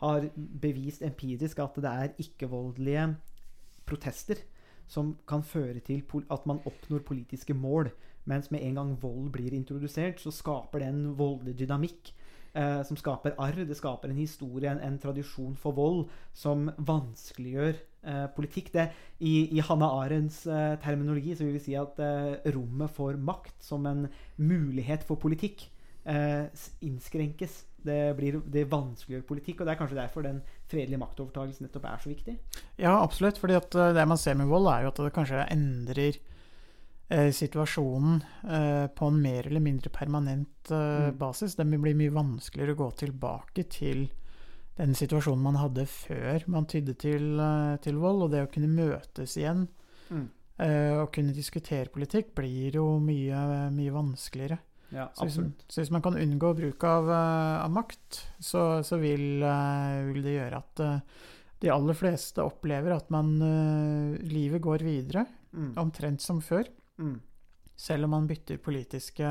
har 0.00 0.26
bevist 0.34 1.02
empirisk 1.06 1.60
at 1.62 1.76
det 1.76 1.90
er 1.90 2.14
ikke-voldelige 2.18 3.04
protester 3.86 4.40
som 4.90 5.12
kan 5.28 5.44
føre 5.46 5.78
til 5.86 6.02
at 6.30 6.46
man 6.46 6.62
oppnår 6.66 7.04
politiske 7.06 7.54
mål. 7.54 7.92
Mens 8.24 8.50
med 8.50 8.62
en 8.62 8.74
gang 8.74 8.96
vold 9.02 9.30
blir 9.32 9.54
introdusert, 9.54 10.20
så 10.20 10.30
skaper 10.30 10.78
det 10.78 10.88
en 10.88 11.18
voldelig 11.18 11.58
dynamikk 11.58 12.10
eh, 12.54 12.82
som 12.82 12.96
skaper 12.96 13.38
arr. 13.38 13.64
Det 13.64 13.76
skaper 13.76 14.10
en 14.10 14.18
historie, 14.18 14.70
en, 14.70 14.82
en 14.82 14.98
tradisjon 14.98 15.54
for 15.56 15.72
vold, 15.72 16.08
som 16.34 16.70
vanskeliggjør 16.76 17.78
politikk. 18.36 18.70
Det, 18.72 18.86
I 19.20 19.32
i 19.56 19.60
Hanna 19.60 19.88
Arends 20.00 20.46
eh, 20.46 20.76
terminologi 20.80 21.34
så 21.36 21.44
vil 21.44 21.56
vi 21.58 21.64
si 21.66 21.74
at 21.76 21.98
eh, 22.00 22.50
rommet 22.54 22.90
for 22.96 23.16
makt 23.16 23.58
som 23.62 23.84
en 23.86 24.06
mulighet 24.40 25.04
for 25.04 25.20
politikk 25.20 25.66
eh, 26.04 26.46
innskrenkes. 26.80 27.66
Det, 27.80 28.14
blir, 28.16 28.40
det 28.44 28.66
vanskeliggjør 28.68 29.22
politikk, 29.24 29.60
og 29.62 29.66
det 29.68 29.72
er 29.72 29.78
kanskje 29.80 29.96
derfor 29.96 30.24
den 30.26 30.42
fredelige 30.68 31.00
maktovertagelsen 31.00 31.64
nettopp 31.64 31.86
er 31.88 32.02
så 32.02 32.10
viktig. 32.10 32.34
Ja, 32.76 32.98
absolutt. 33.00 33.38
fordi 33.40 33.56
at 33.56 33.74
eh, 33.74 33.94
det 33.96 34.08
man 34.08 34.18
ser 34.20 34.36
med 34.36 34.50
vold, 34.52 34.68
er 34.68 34.84
jo 34.84 34.90
at 34.92 35.00
det 35.00 35.14
kanskje 35.16 35.46
endrer 35.52 36.18
eh, 37.10 37.30
situasjonen 37.32 38.20
eh, 38.44 38.86
på 38.92 39.08
en 39.08 39.20
mer 39.22 39.48
eller 39.48 39.64
mindre 39.64 39.90
permanent 39.96 40.70
eh, 40.70 41.08
Mm. 41.10 41.16
basis. 41.18 41.54
Det 41.56 41.64
blir 41.66 41.96
mye 41.96 42.12
vanskeligere 42.12 42.76
å 42.76 42.80
gå 42.84 42.90
tilbake 43.00 43.64
til 43.72 44.10
den 44.80 44.94
situasjonen 44.96 45.42
man 45.44 45.58
hadde 45.60 45.84
før 45.86 46.46
man 46.48 46.64
tydde 46.70 46.94
til, 46.98 47.24
eh, 47.40 47.76
til 47.84 47.98
vold. 48.00 48.22
Og 48.26 48.30
det 48.32 48.46
å 48.46 48.50
kunne 48.52 48.70
møtes 48.72 49.36
igjen 49.36 49.66
Mm. 50.10 50.28
eh, 50.58 50.96
og 51.00 51.12
kunne 51.12 51.32
diskutere 51.36 51.92
politikk 51.92 52.34
blir 52.34 52.72
jo 52.74 52.98
mye, 52.98 53.70
mye 53.70 53.92
vanskeligere. 53.94 54.58
Ja, 54.92 55.06
Så 55.14 55.28
hvis, 55.28 55.36
så 55.68 55.80
hvis 55.84 55.90
man 55.94 56.02
kan 56.02 56.14
unngå 56.18 56.54
bruk 56.56 56.82
av, 56.82 57.06
eh, 57.08 57.64
av 57.64 57.70
makt, 57.70 58.24
så, 58.40 58.82
så 58.82 58.98
vil, 58.98 59.38
vil 60.12 60.22
det 60.24 60.34
gjøre 60.40 60.56
at 60.58 61.02
de 61.60 61.68
aller 61.70 61.94
fleste 61.94 62.42
opplever 62.42 62.96
at 62.96 63.10
man, 63.10 63.36
livet 64.24 64.60
går 64.62 64.78
videre, 64.82 65.26
Mm. 65.52 65.74
omtrent 65.76 66.20
som 66.20 66.40
før, 66.40 66.64
Mm. 66.98 67.20
selv 67.76 68.04
om 68.04 68.10
man 68.10 68.26
bytter 68.28 68.58
politiske 68.58 69.24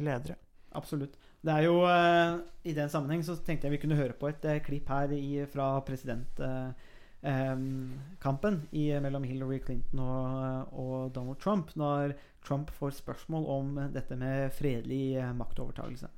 ledere. 0.00 0.36
Absolutt. 0.74 1.14
Det 1.42 1.54
er 1.54 1.62
jo 1.68 1.82
eh, 1.86 2.38
I 2.64 2.72
den 2.74 2.88
sammenheng 2.90 3.24
så 3.24 3.36
tenkte 3.36 3.66
jeg 3.66 3.72
vi 3.76 3.80
kunne 3.84 3.98
høre 3.98 4.16
på 4.18 4.28
et 4.28 4.44
eh, 4.44 4.62
klipp 4.62 4.88
her 4.90 5.12
i, 5.14 5.46
fra 5.46 5.80
presidentkampen 5.86 8.54
eh, 8.58 8.68
i, 8.72 9.00
mellom 9.00 9.24
Hillary 9.24 9.60
Clinton 9.64 9.98
og, 10.02 10.66
og 10.72 11.14
Donald 11.14 11.36
Trump, 11.36 11.76
når 11.76 12.12
Trump 12.44 12.70
får 12.70 12.90
spørsmål 12.90 13.46
om 13.46 13.90
dette 13.94 14.16
med 14.16 14.50
fredelig 14.50 15.34
maktovertagelse. 15.34 16.08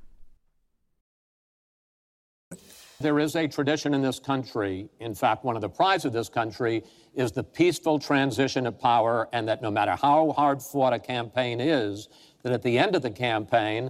There 2.99 3.19
is 3.19 3.35
a 3.35 3.47
tradition 3.47 3.93
in 3.93 4.01
this 4.01 4.19
country, 4.19 4.89
in 4.99 5.15
fact, 5.15 5.45
one 5.45 5.55
of 5.55 5.61
the 5.61 5.69
prides 5.69 6.05
of 6.05 6.13
this 6.13 6.29
country 6.29 6.83
is 7.15 7.31
the 7.31 7.43
peaceful 7.43 7.99
transition 7.99 8.67
of 8.67 8.79
power, 8.79 9.27
and 9.33 9.47
that 9.47 9.61
no 9.61 9.71
matter 9.71 9.95
how 9.95 10.31
hard 10.33 10.61
fought 10.61 10.93
a 10.93 10.99
campaign 10.99 11.59
is, 11.59 12.09
that 12.43 12.51
at 12.51 12.61
the 12.61 12.77
end 12.77 12.95
of 12.95 13.01
the 13.01 13.09
campaign, 13.09 13.89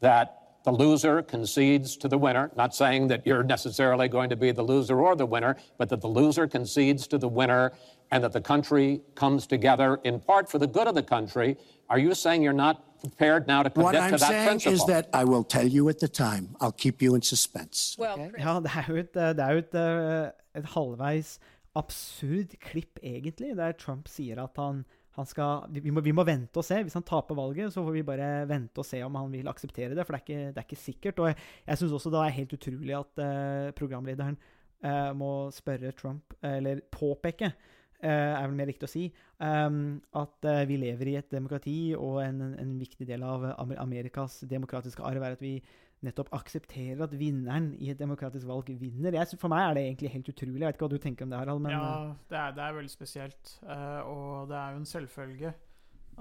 that 0.00 0.41
the 0.64 0.72
loser 0.72 1.22
concedes 1.22 1.96
to 1.96 2.08
the 2.08 2.18
winner. 2.18 2.50
Not 2.56 2.74
saying 2.74 3.08
that 3.08 3.26
you're 3.26 3.42
necessarily 3.42 4.08
going 4.08 4.30
to 4.30 4.36
be 4.36 4.52
the 4.52 4.62
loser 4.62 5.00
or 5.00 5.16
the 5.16 5.26
winner, 5.26 5.56
but 5.78 5.88
that 5.88 6.00
the 6.00 6.08
loser 6.08 6.46
concedes 6.46 7.06
to 7.08 7.18
the 7.18 7.28
winner 7.28 7.72
and 8.10 8.22
that 8.24 8.32
the 8.32 8.40
country 8.40 9.00
comes 9.14 9.46
together 9.46 10.00
in 10.04 10.20
part 10.20 10.50
for 10.50 10.58
the 10.58 10.66
good 10.66 10.86
of 10.86 10.94
the 10.94 11.02
country. 11.02 11.56
Are 11.88 11.98
you 11.98 12.14
saying 12.14 12.42
you're 12.42 12.52
not 12.52 13.00
prepared 13.00 13.46
now 13.48 13.62
to 13.62 13.70
commit 13.70 13.84
What 13.84 13.96
I'm 13.96 14.12
to 14.12 14.18
that 14.18 14.28
saying 14.28 14.46
principle? 14.46 14.74
is 14.74 14.86
that 14.86 15.08
I 15.12 15.24
will 15.24 15.42
tell 15.44 15.66
you 15.66 15.88
at 15.88 15.98
the 15.98 16.08
time. 16.08 16.54
I'll 16.60 16.72
keep 16.72 17.02
you 17.02 17.14
in 17.14 17.22
suspense. 17.22 17.96
Ok. 17.98 18.18
Ja, 18.38 18.60
det 18.60 18.70
er 18.76 18.84
jo 18.88 18.96
et, 18.96 19.14
det 19.14 19.38
er 19.38 19.50
jo 19.52 19.58
et, 19.58 19.74
eh, 19.74 20.30
et 20.54 20.64
halvveis 20.64 21.38
absurd 21.74 22.58
klipp, 22.60 22.98
egentlig, 23.02 23.56
der 23.56 23.72
Trump 23.72 24.08
sier 24.08 24.42
at 24.42 24.50
han, 24.56 24.64
han 24.64 24.84
skal 25.28 25.68
vi 25.72 25.92
må, 25.92 26.00
vi 26.04 26.14
må 26.16 26.24
vente 26.24 26.60
og 26.60 26.64
se. 26.66 26.80
Hvis 26.84 26.96
han 26.96 27.04
taper 27.06 27.36
valget, 27.36 27.72
så 27.74 27.84
får 27.84 27.96
vi 27.98 28.06
bare 28.06 28.30
vente 28.48 28.80
og 28.80 28.88
se 28.88 29.02
om 29.04 29.18
han 29.20 29.34
vil 29.34 29.50
akseptere 29.50 29.96
det, 29.96 30.06
for 30.06 30.16
det 30.16 30.22
er 30.22 30.24
ikke, 30.24 30.48
det 30.48 30.62
er 30.62 30.68
ikke 30.68 30.80
sikkert. 30.80 31.20
Og 31.20 31.30
jeg, 31.30 31.38
jeg 31.68 31.80
syns 31.80 31.96
også 31.98 32.14
det 32.14 32.22
er 32.22 32.38
helt 32.38 32.56
utrolig 32.56 32.96
at 32.96 33.22
uh, 33.22 33.68
programlederen 33.76 34.40
uh, 34.86 35.12
må 35.18 35.32
spørre 35.54 35.92
Trump, 35.98 36.34
eller 36.42 36.80
påpeke 36.94 37.52
uh, 37.52 38.08
er 38.08 38.46
vel 38.46 38.58
mer 38.58 38.72
riktig 38.72 38.88
å 38.88 38.92
si, 38.94 39.04
um, 39.36 40.00
at 40.22 40.50
vi 40.70 40.80
lever 40.80 41.12
i 41.12 41.18
et 41.20 41.30
demokrati, 41.34 41.78
og 41.98 42.22
en, 42.24 42.42
en 42.56 42.74
viktig 42.80 43.08
del 43.08 43.24
av 43.26 43.46
Amerikas 43.84 44.40
demokratiske 44.48 45.04
arv 45.06 45.28
er 45.28 45.36
at 45.36 45.44
vi 45.44 45.58
nettopp 46.06 46.32
aksepterer 46.34 47.02
at 47.06 47.14
vinneren 47.18 47.72
i 47.78 47.90
et 47.92 47.98
demokratisk 48.00 48.48
valg 48.48 48.70
vinner. 48.80 49.14
Jeg, 49.14 49.38
for 49.40 49.52
meg 49.52 49.64
er 49.64 49.76
det 49.76 49.84
egentlig 49.86 50.14
helt 50.16 50.30
utrolig. 50.32 50.60
Jeg 50.60 50.66
vet 50.66 50.78
ikke 50.78 50.86
hva 50.86 50.94
du 50.94 51.02
tenker 51.02 51.26
om 51.26 51.34
det, 51.34 51.42
Harald, 51.42 51.62
men 51.64 51.74
ja, 51.74 51.82
eh, 51.82 52.14
det 52.32 52.40
er, 52.40 52.56
det 52.56 52.64
er 52.64 52.78
veldig 52.78 52.94
spesielt. 52.94 53.52
Uh, 53.62 54.00
og 54.10 54.48
det 54.50 54.58
er 54.58 54.72
jo 54.72 54.80
en 54.80 54.88
selvfølge 54.92 55.52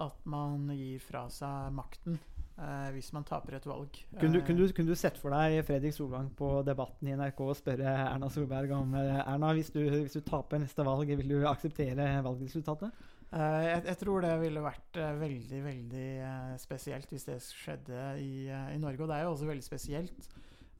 at 0.01 0.27
man 0.31 0.69
gir 0.77 1.01
fra 1.03 1.25
seg 1.33 1.73
makten 1.75 2.15
uh, 2.15 2.89
hvis 2.95 3.09
man 3.15 3.25
taper 3.27 3.57
et 3.57 3.65
valg. 3.67 3.97
kunne, 4.13 4.37
du, 4.37 4.45
kunne, 4.47 4.61
du, 4.61 4.75
kunne 4.77 4.93
du 4.93 4.99
sett 4.99 5.17
for 5.19 5.33
deg 5.35 5.65
Fredrik 5.67 5.97
Solvang 5.97 6.29
på 6.37 6.53
Debatten 6.67 7.09
i 7.09 7.17
NRK 7.17 7.41
og 7.43 7.57
spørre 7.59 7.95
Erna 8.05 8.29
Solberg 8.31 8.71
om 8.77 8.95
Erna, 8.95 9.51
hvis 9.57 9.73
du, 9.73 9.81
hvis 9.81 10.15
du 10.15 10.23
taper 10.23 10.61
neste 10.61 10.85
valg, 10.87 11.11
vil 11.21 11.35
du 11.35 11.49
akseptere 11.49 12.13
valgresultatet? 12.23 13.09
Eh, 13.31 13.63
jeg, 13.63 13.83
jeg 13.87 13.97
tror 14.01 14.25
det 14.25 14.31
ville 14.41 14.63
vært 14.63 14.97
eh, 14.99 15.13
veldig, 15.21 15.59
veldig 15.63 16.07
eh, 16.27 16.55
spesielt 16.59 17.11
hvis 17.13 17.27
det 17.29 17.37
skjedde 17.45 17.99
i, 18.19 18.31
i 18.51 18.79
Norge. 18.81 19.05
Og 19.05 19.11
det 19.11 19.19
er 19.19 19.27
jo 19.27 19.35
også 19.37 19.47
veldig 19.47 19.63
spesielt 19.65 20.27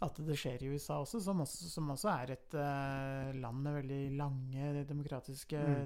at 0.01 0.17
det 0.25 0.35
skjer 0.39 0.63
i 0.65 0.71
USA 0.73 0.97
også, 1.03 1.21
som 1.21 1.43
også, 1.43 1.69
som 1.69 1.91
også 1.93 2.09
er 2.09 2.31
et 2.33 2.55
land 3.37 3.59
med 3.61 3.75
veldig 3.83 3.99
lange 4.17 4.71
demokratiske 4.89 5.59
Mm. 5.61 5.83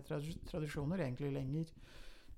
tradisjoner. 0.48 1.04
Egentlig 1.04 1.34
lenger 1.36 1.74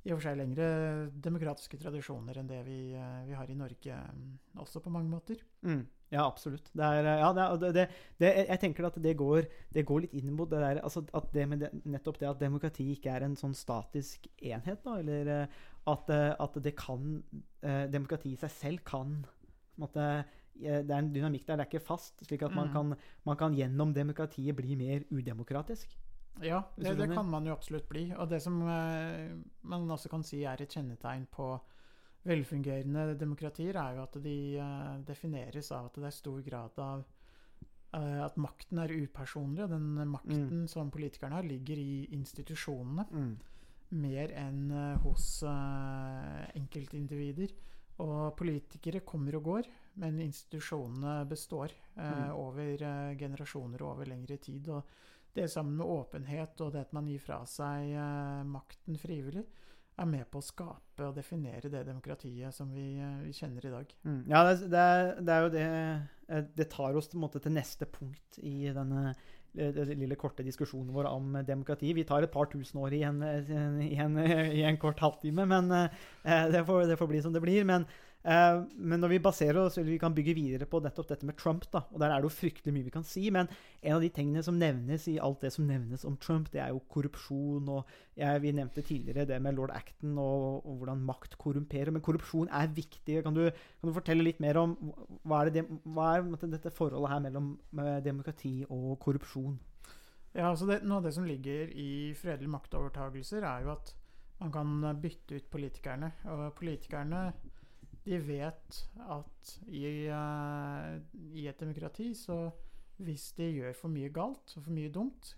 i 0.07 0.09
og 0.09 0.17
for 0.17 0.25
seg 0.25 0.39
lengre 0.39 0.69
demokratiske 1.11 1.77
tradisjoner 1.77 2.39
enn 2.41 2.49
det 2.49 2.63
vi, 2.65 2.79
vi 3.27 3.37
har 3.37 3.51
i 3.51 3.59
Norge 3.59 3.93
mm, 3.93 4.31
også, 4.63 4.81
på 4.81 4.89
mange 4.89 5.11
måter. 5.11 5.43
Mm. 5.61 5.83
Ja, 6.09 6.23
absolutt. 6.23 6.69
Det 6.71 6.83
er, 6.85 7.03
eh, 7.03 7.19
ja, 7.19 7.31
det, 7.59 7.71
det, 7.75 7.85
det, 8.21 8.29
jeg 8.47 8.59
tenker 8.61 8.87
at 8.87 8.95
det 9.03 9.13
går, 9.19 9.47
det 9.75 9.83
går 9.87 10.05
litt 10.05 10.15
inn 10.15 10.31
mot 10.37 10.49
det 10.49 10.61
der 10.63 10.79
altså 10.79 11.03
at 11.17 11.33
det 11.35 11.47
med 11.51 11.65
Nettopp 11.83 12.21
det 12.21 12.29
at 12.29 12.39
demokrati 12.39 12.85
ikke 12.93 13.11
er 13.11 13.25
en 13.27 13.35
sånn 13.35 13.55
statisk 13.57 14.29
enhet, 14.39 14.79
da, 14.85 14.95
eller 15.01 15.33
eh, 15.33 15.59
at, 15.91 16.09
eh, 16.13 16.31
at 16.39 16.57
det 16.63 16.75
kan 16.79 17.21
Demokrati 17.91 18.31
i 18.31 18.39
seg 18.39 18.51
selv 18.53 18.83
kan 18.87 19.25
eh, 19.83 20.23
Det 20.55 20.87
er 20.87 20.99
en 21.01 21.11
dynamikk 21.11 21.47
der, 21.47 21.57
det 21.57 21.65
er 21.65 21.71
ikke 21.73 21.83
fast. 21.83 22.21
Slik 22.23 22.45
at 22.47 22.55
man, 22.55 22.69
Mm. 22.69 22.73
kan, 22.73 22.95
man 23.25 23.37
kan 23.37 23.55
gjennom 23.55 23.93
demokratiet 23.93 24.55
bli 24.55 24.75
mer 24.79 25.03
udemokratisk. 25.11 25.97
Ja, 26.41 26.61
det, 26.77 26.95
det 26.97 27.09
kan 27.11 27.25
man 27.27 27.45
jo 27.47 27.51
absolutt 27.51 27.89
bli. 27.89 28.13
Og 28.15 28.29
det 28.29 28.41
som 28.41 28.53
man 28.61 29.91
også 29.91 30.09
kan 30.09 30.23
si 30.23 30.43
er 30.43 30.61
et 30.61 30.69
kjennetegn 30.69 31.27
på 31.31 31.57
velfungerende 32.27 33.15
demokratier, 33.19 33.77
er 33.79 33.97
jo 33.97 34.05
at 34.05 34.17
de 34.23 34.37
eh, 34.61 34.95
defineres 35.07 35.71
av 35.75 35.89
at 35.89 35.99
det 36.01 36.09
er 36.09 36.17
stor 36.17 36.41
grad 36.45 36.81
av 36.83 37.03
eh, 37.03 38.23
at 38.25 38.39
makten 38.41 38.83
er 38.83 38.95
upersonlig, 38.95 39.63
og 39.65 39.75
den 39.75 40.09
makten 40.11 40.65
som 40.71 40.91
politikerne 40.93 41.39
har, 41.39 41.47
ligger 41.47 41.79
i 41.79 42.07
institusjonene 42.17 43.07
mer 43.95 44.33
enn 44.35 44.71
eh, 44.71 44.99
hos 45.05 45.41
uh, 45.47 46.43
enkeltindivider. 46.57 47.53
Og 48.03 48.35
politikere 48.37 49.01
kommer 49.01 49.39
og 49.39 49.47
går, 49.47 49.69
men 50.03 50.19
institusjonene 50.21 51.23
består 51.29 51.71
uh, 51.73 52.03
Mm. 52.07 52.33
over 52.37 52.83
uh, 52.85 53.15
generasjoner 53.17 53.81
og 53.81 53.95
over 53.95 54.05
lengre 54.05 54.37
tid. 54.37 54.67
Og 54.69 54.83
det 55.33 55.47
sammen 55.49 55.77
med 55.79 55.85
åpenhet 55.85 56.61
og 56.61 56.73
det 56.73 56.83
at 56.85 56.93
man 56.93 57.07
gir 57.09 57.21
fra 57.21 57.39
seg 57.45 57.91
makten 58.45 58.97
frivillig, 58.97 59.43
er 59.97 60.05
med 60.09 60.25
på 60.31 60.37
å 60.41 60.45
skape 60.45 61.05
og 61.07 61.15
definere 61.17 61.69
det 61.73 61.85
demokratiet 61.87 62.53
som 62.53 62.69
vi, 62.73 62.97
eh, 63.01 63.15
vi 63.25 63.33
kjenner 63.33 63.65
i 63.65 63.71
dag. 63.73 63.93
Mm. 64.05 64.19
Ja, 64.29 64.43
det, 64.45 64.53
er- 64.53 64.69
det, 64.73 64.83
er, 64.83 65.21
det 65.21 65.33
er 65.35 65.41
jo 65.45 65.49
det 65.55 65.65
eh, 66.37 66.43
Det 66.57 66.69
tar 66.73 66.95
oss 66.99 67.09
en 67.13 67.21
måte 67.23 67.41
til 67.41 67.55
neste 67.55 67.85
punkt 67.89 68.37
i 68.43 68.69
denne 68.75 69.13
eh, 69.57 69.81
lille 69.95 70.15
korte 70.19 70.43
diskusjonen 70.45 70.93
vår 70.93 71.09
om 71.09 71.37
demokrati. 71.47 71.93
Vi 71.97 72.03
tar 72.05 72.23
et 72.27 72.31
par 72.33 72.49
tusen 72.51 72.79
år 72.83 72.93
i 72.93 73.03
en, 73.07 73.21
eh, 73.23 73.53
i 73.87 73.95
en, 74.03 74.17
i 74.59 74.63
en 74.67 74.77
kort 74.81 74.99
halvtime, 75.01 75.45
men 75.49 75.69
det, 75.71 76.65
får, 76.67 76.85
det 76.91 76.97
får 76.99 77.07
bli 77.13 77.21
som 77.25 77.33
det 77.33 77.41
blir. 77.45 77.63
Men, 77.65 77.87
eh, 78.23 78.59
men 78.77 79.01
når 79.03 79.11
vi 79.11 79.19
baserer 79.23 79.59
oss, 79.61 79.77
eller 79.77 79.91
vi 79.91 79.99
kan 80.01 80.15
bygge 80.15 80.35
videre 80.37 80.67
på 80.69 80.79
nettopp 80.83 81.11
dette 81.11 81.27
med 81.27 81.37
Trump, 81.37 81.67
da, 81.73 81.83
og 81.91 82.01
der 82.01 82.13
er 82.13 82.21
det 82.21 82.29
jo 82.29 82.33
fryktelig 82.37 82.73
mye 82.73 82.87
vi 82.87 82.93
kan 82.93 83.05
si, 83.07 83.27
men 83.33 83.49
en 83.81 83.97
av 83.97 84.03
de 84.03 84.09
tingene 84.13 84.43
som 84.45 84.57
nevnes 84.57 85.07
i 85.11 85.17
alt 85.23 85.43
det 85.45 85.53
som 85.55 85.67
nevnes 85.69 86.05
om 86.07 86.17
Trump, 86.23 86.49
det 86.53 86.63
er 86.63 86.73
jo 86.73 86.83
korrupsjon. 86.93 87.69
og 87.69 87.91
jeg, 88.17 88.41
Vi 88.41 88.55
nevnte 88.57 88.81
tidligere 88.81 89.27
det 89.29 89.41
med 89.41 89.57
lord 89.57 89.75
Acton 89.75 90.17
og, 90.17 90.65
og 90.65 90.81
hvordan 90.81 91.05
makt 91.05 91.37
korrumperer. 91.37 91.91
Men 91.91 92.01
korrupsjon 92.05 92.49
er 92.49 92.73
viktig. 92.73 93.21
Kan 93.23 93.37
du, 93.37 93.45
kan 93.51 93.89
du 93.89 93.95
fortelle 93.95 94.25
litt 94.25 94.41
mer 94.43 94.57
om 94.61 94.75
hva 95.23 95.43
er, 95.43 95.53
det, 95.53 95.65
hva 95.85 96.15
er 96.17 96.27
dette 96.47 96.73
forholdet 96.73 97.13
her 97.13 97.23
mellom 97.29 97.53
eh, 97.79 97.97
demokrati 98.05 98.59
og 98.69 98.97
korrupsjon? 99.03 99.57
Ja, 100.37 100.51
altså 100.51 100.67
det, 100.69 100.83
Noe 100.85 100.99
av 100.99 101.07
det 101.07 101.15
som 101.15 101.25
ligger 101.25 101.71
i 101.73 102.13
fredelige 102.17 102.53
maktovertagelser, 102.53 103.45
er 103.47 103.63
jo 103.65 103.73
at 103.73 103.93
man 104.37 104.51
kan 104.53 104.99
bytte 105.01 105.39
ut 105.39 105.47
politikerne. 105.49 106.11
Og 106.29 106.51
politikerne 106.57 107.31
de 108.07 108.17
vet 108.23 108.81
at 109.11 109.53
i, 109.67 109.83
uh, 110.07 110.95
i 111.35 111.47
et 111.49 111.59
demokrati 111.59 112.13
så 112.15 112.47
hvis 113.03 113.31
de 113.37 113.49
gjør 113.51 113.75
for 113.77 113.93
mye 113.93 114.09
galt 114.13 114.55
og 114.55 114.63
for 114.63 114.73
mye 114.73 114.89
dumt, 114.93 115.35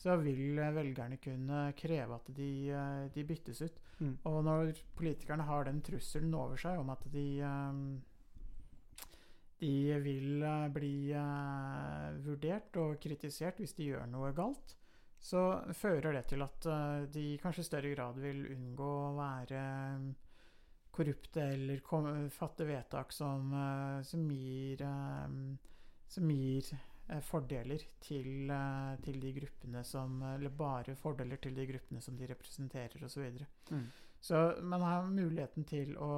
så 0.00 0.14
vil 0.20 0.56
eh, 0.60 0.72
velgerne 0.72 1.18
kunne 1.20 1.58
kreve 1.76 2.16
at 2.16 2.30
de, 2.36 2.48
eh, 2.72 3.02
de 3.12 3.24
byttes 3.28 3.60
ut. 3.66 3.80
Mm. 3.98 4.14
Og 4.28 4.38
når 4.44 4.80
politikerne 4.96 5.44
har 5.44 5.68
den 5.68 5.82
trusselen 5.84 6.32
over 6.36 6.56
seg 6.60 6.80
om 6.80 6.92
at 6.94 7.04
de 7.12 7.26
de 9.56 9.72
vil 10.04 10.44
bli 10.72 11.12
vurdert 12.26 12.76
og 12.80 12.98
kritisert 13.00 13.60
hvis 13.60 13.72
de 13.76 13.86
gjør 13.88 14.08
noe 14.12 14.34
galt, 14.36 14.74
så 15.16 15.46
fører 15.72 16.12
det 16.12 16.26
til 16.32 16.44
at 16.44 16.68
de 17.12 17.24
kanskje 17.40 17.64
i 17.64 17.68
større 17.70 17.92
grad 17.94 18.20
vil 18.20 18.42
unngå 18.52 18.90
å 19.06 19.14
være 19.16 19.62
korrupte 20.96 21.42
eller 21.42 21.78
kom, 21.78 22.30
fatte 22.30 22.64
vedtak 22.64 23.12
som, 23.12 23.52
eh, 23.52 24.02
som 24.02 24.30
gir, 24.30 24.82
eh, 24.82 25.28
som 26.08 26.30
gir 26.30 26.70
eh, 27.08 27.20
fordeler 27.20 27.84
til, 28.00 28.52
til 29.04 29.20
de 29.20 29.32
gruppene 29.36 29.84
som 29.84 30.22
Eller 30.22 30.50
bare 30.50 30.96
fordeler 30.96 31.36
til 31.36 31.54
de 31.54 31.66
gruppene 31.66 32.00
som 32.00 32.16
de 32.16 32.26
representerer, 32.26 33.04
osv. 33.04 33.08
Så, 33.08 33.20
videre. 33.20 33.46
Mm. 33.70 33.86
så 34.20 34.62
man 34.62 34.82
har 34.82 35.10
muligheten 35.10 35.64
til 35.64 35.96
å 35.98 36.12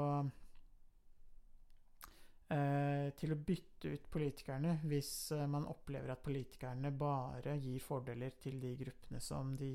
eh, 2.48 3.10
til 3.18 3.32
å 3.34 3.42
bytte 3.50 3.92
ut 3.94 4.10
politikerne 4.10 4.78
hvis 4.84 5.32
man 5.48 5.66
opplever 5.68 6.14
at 6.14 6.22
politikerne 6.22 6.90
bare 6.90 7.58
gir 7.58 7.80
fordeler 7.82 8.38
til 8.40 8.60
de 8.60 8.76
gruppene 8.76 9.20
som 9.20 9.56
de, 9.56 9.72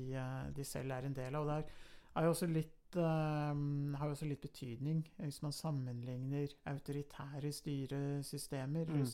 de 0.56 0.64
selv 0.64 0.96
er 0.96 1.06
en 1.06 1.16
del 1.16 1.34
av. 1.34 1.42
Og 1.42 1.52
der 1.52 1.92
er 2.14 2.26
jo 2.26 2.34
også 2.34 2.48
litt, 2.50 2.83
har 3.02 4.06
jo 4.06 4.12
også 4.14 4.26
litt 4.28 4.42
betydning 4.44 5.02
hvis 5.18 5.42
man 5.42 5.52
sammenligner 5.52 6.48
autoritære 6.70 7.52
styresystemer 7.52 8.86
Mm. 8.86 9.06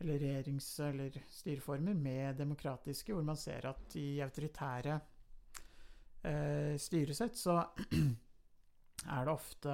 eller 0.00 0.18
regjerings- 0.18 0.80
eller 0.82 1.10
styreformer 1.30 1.94
med 1.94 2.36
demokratiske, 2.36 3.12
hvor 3.14 3.22
man 3.22 3.36
ser 3.36 3.66
at 3.66 3.96
i 3.96 4.20
autoritære 4.20 5.00
eh, 6.24 6.76
styresett 6.78 7.36
så 7.36 7.58
er 9.14 9.24
det 9.24 9.32
ofte 9.32 9.70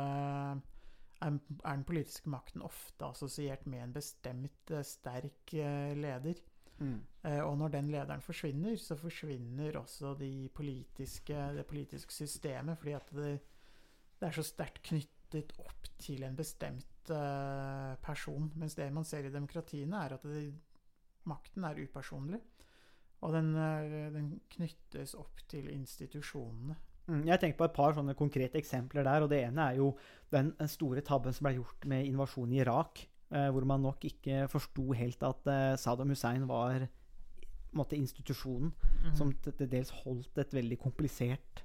er, 1.21 1.39
den 1.65 1.85
politiske 1.85 2.31
makten 2.33 2.63
ofte 2.63 3.05
assosiert 3.07 3.67
med 3.67 3.83
en 3.85 3.93
bestemt 3.93 4.71
eh, 4.71 4.83
sterk 4.83 5.55
eh, 5.55 5.93
leder. 5.97 6.35
Eh, 6.81 7.41
og 7.45 7.57
når 7.61 7.75
den 7.77 7.91
lederen 7.93 8.23
forsvinner, 8.25 8.77
så 8.81 8.97
forsvinner 8.97 9.77
også 9.81 10.15
de 10.19 10.49
politiske, 10.55 11.37
det 11.57 11.67
politiske 11.69 12.15
systemet, 12.15 12.79
fordi 12.79 12.97
at 12.97 13.11
det, 13.17 13.33
det 14.21 14.29
er 14.29 14.37
så 14.39 14.47
sterkt 14.47 14.83
knyttet 14.89 15.53
opp 15.61 15.91
til 16.01 16.25
en 16.25 16.37
bestemt 16.39 17.13
eh, 17.13 17.97
person. 18.03 18.51
Mens 18.57 18.75
det 18.79 18.89
man 18.93 19.05
ser 19.05 19.29
i 19.29 19.35
demokratiene, 19.35 20.05
er 20.05 20.17
at 20.17 20.25
det, 20.25 20.47
makten 21.29 21.67
er 21.69 21.83
upersonlig. 21.85 22.41
Og 23.21 23.35
den, 23.37 23.53
eh, 23.55 24.09
den 24.15 24.33
knyttes 24.57 25.15
opp 25.19 25.45
til 25.49 25.69
institusjonene. 25.75 26.79
Mm, 27.11 27.27
Jeg 27.27 27.41
tenker 27.41 27.59
på 27.59 27.69
et 27.69 27.77
par 27.77 27.93
sånne 27.97 28.15
konkrete 28.15 28.59
eksempler 28.59 29.05
der. 29.05 29.23
og 29.23 29.31
Det 29.31 29.43
ene 29.45 29.69
er 29.69 29.77
jo 29.77 29.97
den 30.33 30.55
store 30.69 31.03
tabben 31.03 31.33
som 31.33 31.45
ble 31.45 31.59
gjort 31.59 31.85
med 31.85 32.07
invasjonen 32.07 32.55
i 32.55 32.61
Irak. 32.63 33.10
Eh, 33.33 33.51
Hvor 33.51 33.65
man 33.65 33.83
nok 33.83 34.05
ikke 34.05 34.49
forsto 34.49 34.93
helt 34.93 35.23
at 35.23 35.47
eh, 35.47 35.77
Saddam 35.77 36.09
Hussein 36.11 36.47
var 36.49 36.89
måte, 37.73 37.97
institusjonen 37.97 38.73
som 39.15 39.33
til 39.33 39.69
dels 39.71 39.91
holdt 40.05 40.39
et 40.39 40.53
veldig 40.55 40.79
komplisert 40.79 41.63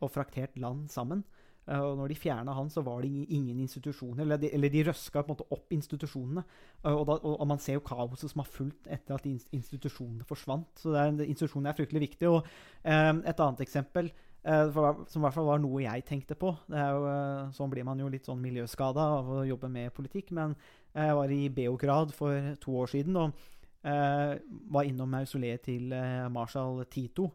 og 0.00 0.10
fraktert 0.10 0.56
land 0.56 0.88
sammen. 0.90 1.24
Eh, 1.66 1.80
Og 1.80 1.96
når 1.98 2.08
de 2.08 2.14
fjerna 2.14 2.52
han, 2.54 2.68
så 2.70 2.82
var 2.84 3.00
det 3.02 3.10
ingen- 3.10 3.58
institusjoner. 3.60 4.22
Eller 4.22 4.36
de, 4.36 4.52
eller 4.54 4.68
de 4.68 4.84
røska 4.84 5.22
på 5.22 5.32
en 5.32 5.36
måte 5.36 5.48
opp 5.50 5.72
institusjonene. 5.72 6.44
Og, 6.84 7.06
da, 7.06 7.12
og, 7.12 7.40
og 7.40 7.46
man 7.46 7.58
ser 7.58 7.74
jo 7.74 7.80
kaoset 7.80 8.30
som 8.30 8.40
har 8.44 8.50
fulgt 8.50 8.86
etter 8.86 9.14
at 9.14 9.26
institusjonene 9.26 10.24
forsvant. 10.24 10.68
Så 10.78 10.92
det 10.92 11.00
er, 11.00 11.26
institusjonene 11.26 11.70
er 11.72 11.78
fryktelig 11.80 12.00
viktige. 12.00 12.30
Og 12.30 12.46
eh, 12.84 13.12
et 13.26 13.40
annet 13.40 13.60
eksempel 13.66 14.12
eh, 14.12 14.14
som 14.46 15.20
i 15.20 15.24
hvert 15.24 15.34
fall 15.34 15.48
var 15.48 15.58
noe 15.62 15.82
jeg 15.82 16.04
tenkte 16.06 16.36
på 16.38 16.52
jo, 16.70 17.02
eh, 17.10 17.48
Sånn 17.56 17.72
blir 17.72 17.86
man 17.86 17.98
jo 17.98 18.10
litt 18.12 18.28
sånn 18.28 18.42
miljøskada 18.42 19.08
av 19.18 19.30
å 19.40 19.44
jobbe 19.46 19.70
med 19.72 19.94
politikk. 19.96 20.30
Men 20.36 20.54
jeg 20.94 21.16
var 21.18 21.32
i 21.34 21.48
Beograd 21.50 22.14
for 22.14 22.54
to 22.62 22.76
år 22.82 22.92
siden 22.92 23.18
og 23.18 23.34
eh, 23.82 24.36
var 24.70 24.86
innom 24.86 25.10
mausoleet 25.10 25.66
til 25.66 25.92
eh, 25.94 26.28
marshal 26.32 26.84
Tito, 26.90 27.32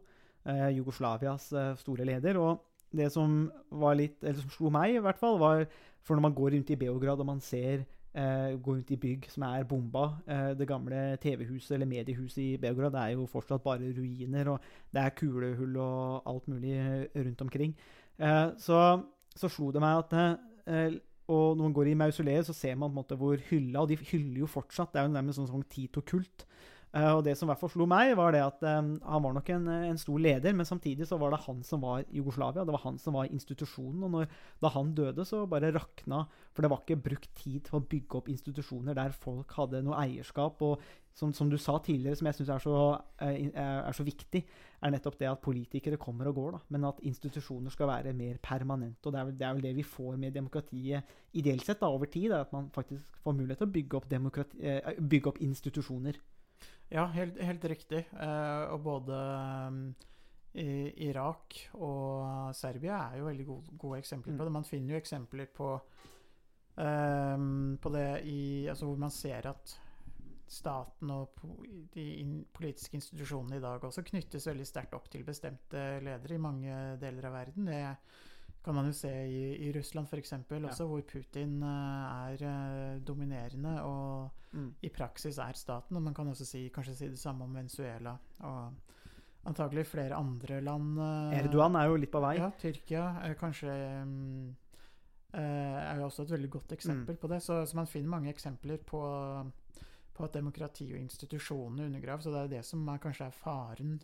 eh, 0.48 0.70
Jugoslavias 0.78 1.50
eh, 1.52 1.72
store 1.80 2.08
leder. 2.08 2.40
og 2.40 2.68
det 2.92 3.08
som 3.12 3.46
var 3.72 3.96
litt, 3.96 4.18
eller 4.20 4.40
som 4.42 4.52
slo 4.52 4.70
meg, 4.72 4.96
i 4.96 5.02
hvert 5.02 5.20
fall, 5.20 5.38
var 5.40 5.66
For 6.02 6.18
når 6.18 6.22
man 6.22 6.34
går 6.34 6.50
rundt 6.50 6.70
i 6.70 6.76
Beograd 6.76 7.20
og 7.22 7.26
man 7.28 7.40
ser 7.40 7.84
eh, 8.14 8.58
gå 8.62 8.74
rundt 8.76 8.90
i 8.90 8.98
bygg 9.00 9.28
som 9.30 9.46
er 9.48 9.64
bomba 9.68 10.04
Uh, 10.28 10.52
Det 10.58 10.68
gamle 10.68 11.16
TV-huset 11.22 11.74
eller 11.76 11.86
mediehuset 11.86 12.38
i 12.42 12.56
Beograd 12.56 12.94
er 12.94 13.14
jo 13.14 13.26
fortsatt 13.26 13.62
bare 13.62 13.92
ruiner, 13.96 14.48
og 14.48 14.60
det 14.92 15.02
er 15.02 15.16
kulehull 15.16 15.76
og 15.76 16.22
alt 16.26 16.48
mulig 16.48 16.76
eh, 16.76 17.06
rundt 17.16 17.40
omkring. 17.40 17.76
Uh, 18.18 18.52
så, 18.58 19.02
så 19.36 19.48
slo 19.48 19.70
det 19.72 19.80
meg 19.80 20.04
at 20.04 21.00
og 21.32 21.56
når 21.56 21.62
man 21.62 21.72
går 21.72 21.90
i 21.90 21.94
mausoleet, 21.94 22.46
så 22.46 22.52
ser 22.52 22.74
man 22.74 22.90
på 22.90 22.92
en 22.92 23.00
måte 23.00 23.16
hvor 23.16 23.36
hylla 23.50 23.80
Og 23.80 23.88
de 23.88 23.96
hyller 23.96 24.42
jo 24.42 24.46
fortsatt. 24.46 24.92
Det 24.92 25.00
er 25.00 25.06
jo 25.06 25.14
nærmest 25.14 25.38
sånn, 25.38 25.48
sånn 25.48 25.68
Tito-kult. 25.70 26.44
Eh, 26.44 26.48
og 26.92 27.22
det 27.24 27.32
som 27.38 27.48
i 27.48 27.50
hvert 27.52 27.60
fall 27.62 27.70
slo 27.72 27.86
meg, 27.88 28.10
var 28.18 28.34
det 28.34 28.42
at 28.44 28.64
eh, 28.68 28.80
han 29.08 29.24
var 29.24 29.32
nok 29.32 29.46
en, 29.54 29.68
en 29.88 30.00
stor 30.00 30.20
leder, 30.20 30.52
men 30.52 30.68
samtidig 30.68 31.06
så 31.08 31.16
var 31.20 31.32
det 31.32 31.40
han 31.46 31.62
som 31.64 31.80
var 31.80 32.02
Jugoslavia. 32.12 32.66
Det 32.68 32.74
var 32.74 32.82
han 32.84 32.98
som 33.00 33.16
var 33.16 33.30
institusjonen. 33.32 34.02
Og 34.04 34.12
når, 34.12 34.34
da 34.60 34.72
han 34.74 34.90
døde, 34.96 35.24
så 35.24 35.46
bare 35.48 35.72
rakna 35.72 36.26
For 36.52 36.60
det 36.60 36.68
var 36.68 36.82
ikke 36.82 37.00
brukt 37.08 37.30
tid 37.38 37.62
til 37.64 37.78
å 37.78 37.84
bygge 37.94 38.18
opp 38.18 38.28
institusjoner 38.28 38.98
der 38.98 39.14
folk 39.16 39.54
hadde 39.56 39.80
noe 39.86 40.02
eierskap. 40.02 40.60
Og 40.60 40.82
som, 41.16 41.32
som 41.32 41.48
du 41.48 41.56
sa 41.60 41.78
tidligere, 41.80 42.18
som 42.20 42.28
jeg 42.28 42.38
syns 42.38 42.52
er, 42.52 43.00
eh, 43.24 43.48
er, 43.56 43.96
så 43.96 44.04
viktig, 44.04 44.42
er 44.82 44.92
nettopp 44.92 45.16
det 45.20 45.30
at 45.30 45.40
politikere 45.44 46.00
kommer 46.00 46.28
og 46.28 46.36
går, 46.36 46.50
da, 46.56 46.60
men 46.76 46.84
at 46.88 47.00
institusjoner 47.08 47.72
skal 47.72 47.88
være 47.88 48.12
mer 48.16 48.36
permanente. 48.42 49.06
Og 49.06 49.14
det 49.14 49.20
er 49.20 49.30
vel 49.30 49.38
det, 49.38 49.46
er 49.48 49.56
vel 49.56 49.66
det 49.68 49.74
vi 49.80 49.86
får 49.86 50.20
med 50.20 50.36
demokratiet 50.36 51.16
ideelt 51.40 51.64
sett 51.64 51.80
da, 51.80 51.88
over 51.88 52.12
tid, 52.12 52.32
at 52.36 52.52
man 52.52 52.68
faktisk 52.74 53.20
får 53.24 53.36
mulighet 53.38 53.64
til 53.64 53.70
å 53.70 53.74
bygge 53.78 54.00
opp, 54.00 54.12
eh, 54.60 54.92
bygge 55.00 55.32
opp 55.32 55.42
institusjoner. 55.44 56.20
Ja, 56.92 57.06
helt, 57.14 57.38
helt 57.40 57.64
riktig. 57.64 58.02
Eh, 58.20 58.64
og 58.68 58.82
både 58.84 59.18
um, 59.68 59.84
i, 60.60 60.92
Irak 61.08 61.56
og 61.80 62.52
Serbia 62.56 62.98
er 63.06 63.22
jo 63.22 63.28
veldig 63.30 63.46
gode, 63.48 63.76
gode 63.80 64.00
eksempler 64.02 64.36
på 64.36 64.44
det. 64.44 64.52
Man 64.52 64.68
finner 64.68 64.92
jo 64.92 64.98
eksempler 65.00 65.48
på, 65.56 65.70
um, 66.76 67.78
på 67.80 67.94
det 67.96 68.10
i 68.28 68.42
Altså 68.68 68.90
hvor 68.90 69.00
man 69.00 69.14
ser 69.14 69.48
at 69.48 69.72
staten 70.52 71.14
og 71.14 71.40
de 71.94 72.04
politiske 72.52 72.98
institusjonene 72.98 73.56
i 73.56 73.64
dag 73.64 73.84
også 73.88 74.04
knyttes 74.04 74.50
veldig 74.50 74.66
sterkt 74.68 74.92
opp 74.98 75.08
til 75.08 75.24
bestemte 75.24 75.80
ledere 76.04 76.36
i 76.36 76.42
mange 76.44 76.76
deler 77.00 77.30
av 77.30 77.38
verden. 77.38 77.70
Det 77.72 77.80
kan 78.64 78.74
man 78.74 78.86
jo 78.86 78.92
se 78.94 79.10
i, 79.26 79.42
i 79.66 79.72
Russland 79.74 80.06
f.eks. 80.06 80.32
også, 80.50 80.86
hvor 80.86 81.00
Putin 81.02 81.62
eh, 81.62 82.30
er 82.32 82.46
eh, 82.52 83.00
dominerende 83.06 83.82
og 83.82 84.30
Mm. 84.52 84.74
i 84.84 84.88
praksis 84.92 85.38
er 85.40 85.56
staten. 85.56 85.96
Og 85.96 86.02
man 86.02 86.12
kan 86.14 86.28
også 86.28 86.44
si, 86.44 86.66
kanskje 86.68 86.94
si 86.94 87.06
det 87.08 87.18
samme 87.18 87.44
om 87.46 87.54
Venezuela 87.56 88.12
og 88.40 88.74
antagelig 89.48 89.86
flere 89.86 90.14
andre 90.14 90.60
land. 90.60 90.98
eh, 91.00 91.38
Erdogan 91.38 91.74
er 91.80 91.86
jo 91.88 91.96
litt 91.96 92.10
på 92.12 92.20
vei. 92.20 92.34
Ja, 92.36 92.50
Tyrkia 92.60 93.06
eh, 93.24 93.34
kanskje 93.40 93.72
mm, 94.04 94.50
er 95.32 95.96
jo 95.96 96.04
også 96.10 96.22
et 96.26 96.34
veldig 96.34 96.50
godt 96.50 96.72
eksempel 96.76 97.16
på 97.16 97.28
det. 97.32 97.40
Så, 97.42 97.62
så 97.66 97.76
man 97.76 97.86
finner 97.88 98.08
mange 98.12 98.28
eksempler 98.28 98.76
på, 98.84 99.00
på 100.12 100.24
at 100.24 100.34
demokrati 100.34 100.90
og 100.92 101.00
institusjonene 101.00 101.86
undergraves. 101.88 102.26
Og 102.26 102.34
det 102.36 102.42
er 102.42 102.52
det 102.58 102.64
som 102.68 102.84
er, 102.92 102.98
kanskje 103.00 103.26
er 103.30 103.30
faren 103.30 104.00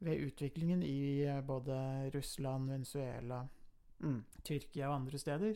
ved 0.00 0.26
utviklingen 0.26 0.82
i 0.82 1.24
både 1.46 2.10
Russland, 2.14 2.68
Venezuela, 2.70 3.44
Mm. 4.02 4.22
Tyrkia 4.44 4.88
og 4.88 5.00
andre 5.00 5.18
steder. 5.18 5.54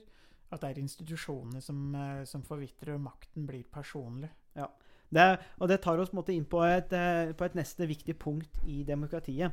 At 0.53 0.61
det 0.61 0.71
er 0.71 0.83
institusjonene 0.83 1.63
som, 1.65 1.95
eh, 1.95 2.25
som 2.29 2.43
forvitrer, 2.45 2.95
og 2.95 3.05
makten 3.07 3.47
blir 3.49 3.65
personlig. 3.65 4.31
Det, 5.13 5.21
er- 5.21 5.39
og 5.61 5.69
det 5.69 5.81
tar 5.85 6.01
oss 6.01 6.09
på, 6.11 6.17
en 6.17 6.23
måte 6.23 6.33
inn 6.33 6.49
på 6.49 6.63
et, 6.65 6.93
eh, 6.93 7.33
på 7.37 7.45
et 7.45 7.55
neste 7.55 7.87
viktig 7.87 8.17
punkt 8.19 8.63
i 8.65 8.83
demokratiet. 8.83 9.53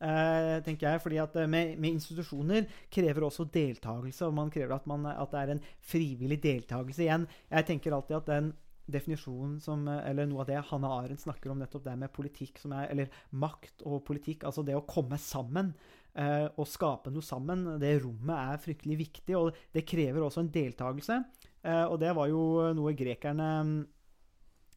Uh, 0.00 0.62
tenker 0.64 0.86
jeg, 0.88 1.00
fordi 1.04 1.18
at 1.20 1.34
med, 1.44 1.74
med 1.76 1.90
institusjoner 1.90 2.64
krever 2.88 3.26
også 3.26 3.44
deltakelse. 3.52 4.24
Og 4.24 4.32
man 4.32 4.48
krever 4.50 4.72
at, 4.72 4.86
man, 4.88 5.04
at 5.04 5.28
det 5.30 5.40
er 5.42 5.50
en 5.52 5.60
frivillig 5.84 6.38
deltakelse. 6.40 7.02
Igjen, 7.04 7.26
jeg 7.50 7.66
tenker 7.68 7.92
alltid 7.92 8.16
at 8.16 8.30
den 8.30 8.48
definisjonen 8.90 9.60
som 9.60 9.84
Eller 9.88 10.26
noe 10.26 10.40
av 10.40 10.48
det 10.48 10.62
Hanne 10.70 10.88
Arendt 10.88 11.20
snakker 11.20 11.52
om, 11.52 11.60
nettopp 11.60 11.84
det 11.84 11.98
med 12.00 12.12
politikk 12.16 12.58
som 12.58 12.72
er 12.72 12.88
Eller 12.90 13.12
makt 13.30 13.84
og 13.84 14.00
politikk. 14.08 14.48
Altså 14.48 14.64
det 14.64 14.74
å 14.74 14.86
komme 14.88 15.18
sammen 15.20 15.74
eh, 16.14 16.46
og 16.56 16.68
skape 16.68 17.12
noe 17.12 17.24
sammen. 17.24 17.64
Det 17.82 17.94
rommet 18.02 18.36
er 18.36 18.62
fryktelig 18.62 18.98
viktig, 19.04 19.36
og 19.38 19.56
det 19.74 19.86
krever 19.88 20.24
også 20.26 20.44
en 20.44 20.52
deltakelse. 20.52 21.22
Eh, 21.62 21.84
og 21.86 21.98
det 22.02 22.14
var 22.16 22.30
jo 22.32 22.42
noe 22.76 22.94
grekerne 22.98 23.50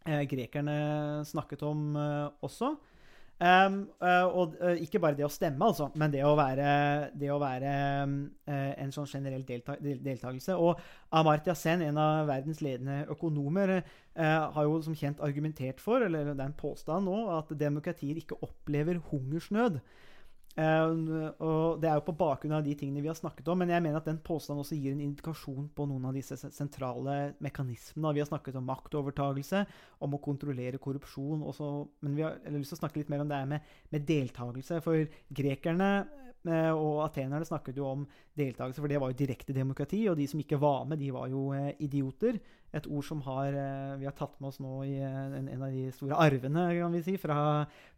eh, 0.05 0.25
grekerne 0.29 0.77
snakket 1.29 1.63
om 1.67 1.93
også. 2.43 2.75
Um, 3.43 3.89
uh, 3.99 4.29
og 4.29 4.53
uh, 4.61 4.77
ikke 4.79 5.01
bare 5.03 5.17
det 5.17 5.25
å 5.25 5.31
stemme, 5.31 5.65
altså, 5.65 5.89
men 5.99 6.11
det 6.13 6.21
å 6.23 6.35
være, 6.37 7.09
det 7.17 7.31
å 7.33 7.39
være 7.41 7.71
uh, 8.05 8.69
en 8.79 8.93
sånn 8.93 9.09
generell 9.09 9.43
delta 9.47 9.75
deltakelse. 9.81 10.55
Og 10.55 10.79
Amartya 11.17 11.55
Sen, 11.57 11.83
en 11.83 11.99
av 11.99 12.29
verdens 12.29 12.61
ledende 12.63 13.01
økonomer, 13.11 13.81
har 14.13 14.65
jo 14.67 14.77
som 14.85 14.93
kjent 14.93 15.21
argumentert 15.25 15.79
for, 15.81 16.03
eller 16.05 16.27
det 16.29 16.35
er 16.35 16.45
en 16.45 16.53
påstand 16.53 17.09
nå, 17.09 17.15
at 17.33 17.49
demokratier 17.57 18.19
ikke 18.21 18.37
opplever 18.45 18.99
hungersnød. 19.09 19.79
Eh, 20.53 20.89
og 21.41 21.81
Det 21.81 21.89
er 21.89 21.97
jo 21.97 22.05
på 22.05 22.13
bakgrunn 22.17 22.53
av 22.59 22.65
de 22.65 22.75
tingene 22.77 23.01
vi 23.01 23.09
har 23.09 23.17
snakket 23.17 23.47
om, 23.49 23.57
men 23.63 23.71
jeg 23.73 23.81
mener 23.81 23.97
at 23.97 24.09
den 24.09 24.19
påstanden 24.21 24.61
også 24.61 24.77
gir 24.77 24.93
en 24.93 25.01
indikasjon 25.01 25.69
på 25.73 25.87
noen 25.89 26.05
av 26.09 26.17
disse 26.17 26.37
sentrale 26.53 27.33
mekanismene. 27.41 28.13
Vi 28.13 28.21
har 28.21 28.29
snakket 28.29 28.59
om 28.59 28.67
maktovertagelse, 28.69 29.63
om 30.05 30.13
å 30.13 30.21
kontrollere 30.21 30.81
korrupsjon, 30.81 31.41
også, 31.41 31.71
men 32.05 32.17
vi 32.19 32.25
har 32.27 32.37
lyst 32.53 32.75
til 32.75 32.79
å 32.79 32.83
snakke 32.83 33.01
litt 33.01 33.09
mer 33.13 33.25
om 33.25 33.31
det 33.31 33.39
her 33.41 33.49
med, 33.49 33.73
med 33.93 34.05
deltakelse. 34.09 34.81
For 34.85 35.07
grekerne 35.33 35.89
og 36.51 37.03
atenerne 37.05 37.47
snakket 37.47 37.77
jo 37.79 37.85
om 37.87 38.07
deltakelse, 38.37 38.81
for 38.81 38.91
det 38.91 38.99
var 39.01 39.11
jo 39.11 39.19
direkte 39.21 39.55
demokrati, 39.55 40.03
og 40.09 40.17
de 40.17 40.27
som 40.29 40.41
ikke 40.41 40.59
var 40.61 40.83
med, 40.89 40.99
de 41.01 41.11
var 41.13 41.29
jo 41.31 41.51
eh, 41.55 41.73
idioter. 41.83 42.39
Et 42.73 42.87
ord 42.89 43.05
som 43.05 43.19
har, 43.21 43.53
eh, 43.53 43.97
vi 44.01 44.07
har 44.07 44.15
tatt 44.17 44.39
med 44.41 44.49
oss 44.49 44.57
nå 44.63 44.79
i 44.87 44.95
eh, 44.97 45.35
en, 45.37 45.49
av 45.61 45.69
de 45.69 45.83
store 45.93 46.17
arvene 46.17 46.63
kan 46.73 46.95
vi 46.95 47.03
si, 47.05 47.13
fra, 47.21 47.37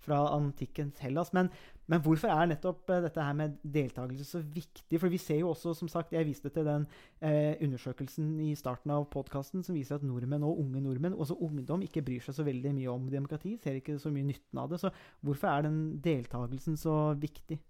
fra 0.03 0.17
antikkens 0.36 0.99
Hellas. 0.99 1.31
Men, 1.38 1.47
men 1.88 2.01
hvorfor 2.03 2.34
er 2.34 2.49
nettopp 2.51 2.91
eh, 2.91 3.03
dette 3.05 3.23
her 3.23 3.38
med 3.39 3.55
deltakelse 3.63 4.27
så 4.27 4.41
viktig? 4.43 4.99
For 4.99 5.12
vi 5.12 5.21
ser 5.21 5.39
jo 5.39 5.53
også, 5.53 5.71
som 5.79 5.91
sagt, 5.91 6.12
jeg 6.12 6.27
viste 6.27 6.51
til 6.51 6.67
den 6.67 6.89
eh, 7.21 7.55
undersøkelsen 7.63 8.34
i 8.43 8.51
starten 8.60 8.91
av 8.91 9.08
podkasten 9.13 9.63
som 9.63 9.77
viser 9.77 9.95
at 9.95 10.03
nordmenn 10.03 10.43
og 10.43 10.60
unge 10.65 10.84
nordmenn, 10.84 11.15
også 11.15 11.39
ungdom, 11.39 11.86
ikke 11.88 12.03
bryr 12.03 12.25
seg 12.25 12.36
så 12.36 12.47
veldig 12.47 12.75
mye 12.75 12.91
om 12.91 13.08
demokrati. 13.13 13.55
Ser 13.63 13.79
ikke 13.79 13.95
så 14.01 14.12
mye 14.12 14.27
nytten 14.27 14.60
av 14.60 14.73
det. 14.73 14.81
Så 14.84 14.91
hvorfor 15.23 15.53
er 15.53 15.69
den 15.69 15.79
deltakelsen 16.03 16.75
så 16.75 16.97
viktig? 17.15 17.62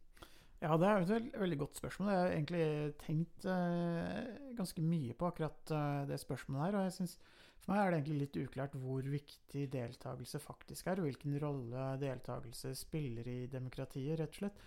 Ja, 0.64 0.78
det 0.80 0.88
er 0.88 1.04
et 1.04 1.36
veldig 1.40 1.58
godt 1.60 1.78
spørsmål. 1.78 2.10
Jeg 2.10 2.20
har 2.22 2.34
egentlig 2.34 2.94
tenkt 3.02 3.46
eh, 3.52 4.30
ganske 4.58 4.82
mye 4.82 5.14
på 5.20 5.28
akkurat 5.28 5.72
eh, 5.76 6.06
det 6.10 6.20
spørsmålet 6.22 6.66
her. 6.66 6.78
Og 6.80 6.86
jeg 6.88 6.96
synes, 6.96 7.18
for 7.60 7.74
meg 7.74 7.82
er 7.82 7.92
det 7.92 8.00
egentlig 8.00 8.20
litt 8.24 8.40
uklart 8.46 8.78
hvor 8.80 9.10
viktig 9.12 9.66
deltakelse 9.74 10.40
faktisk 10.42 10.88
er, 10.88 11.02
og 11.02 11.10
hvilken 11.10 11.36
rolle 11.44 11.90
deltakelse 12.02 12.72
spiller 12.80 13.28
i 13.30 13.38
demokratiet, 13.52 14.18
rett 14.22 14.32
og 14.32 14.42
slett. 14.42 14.64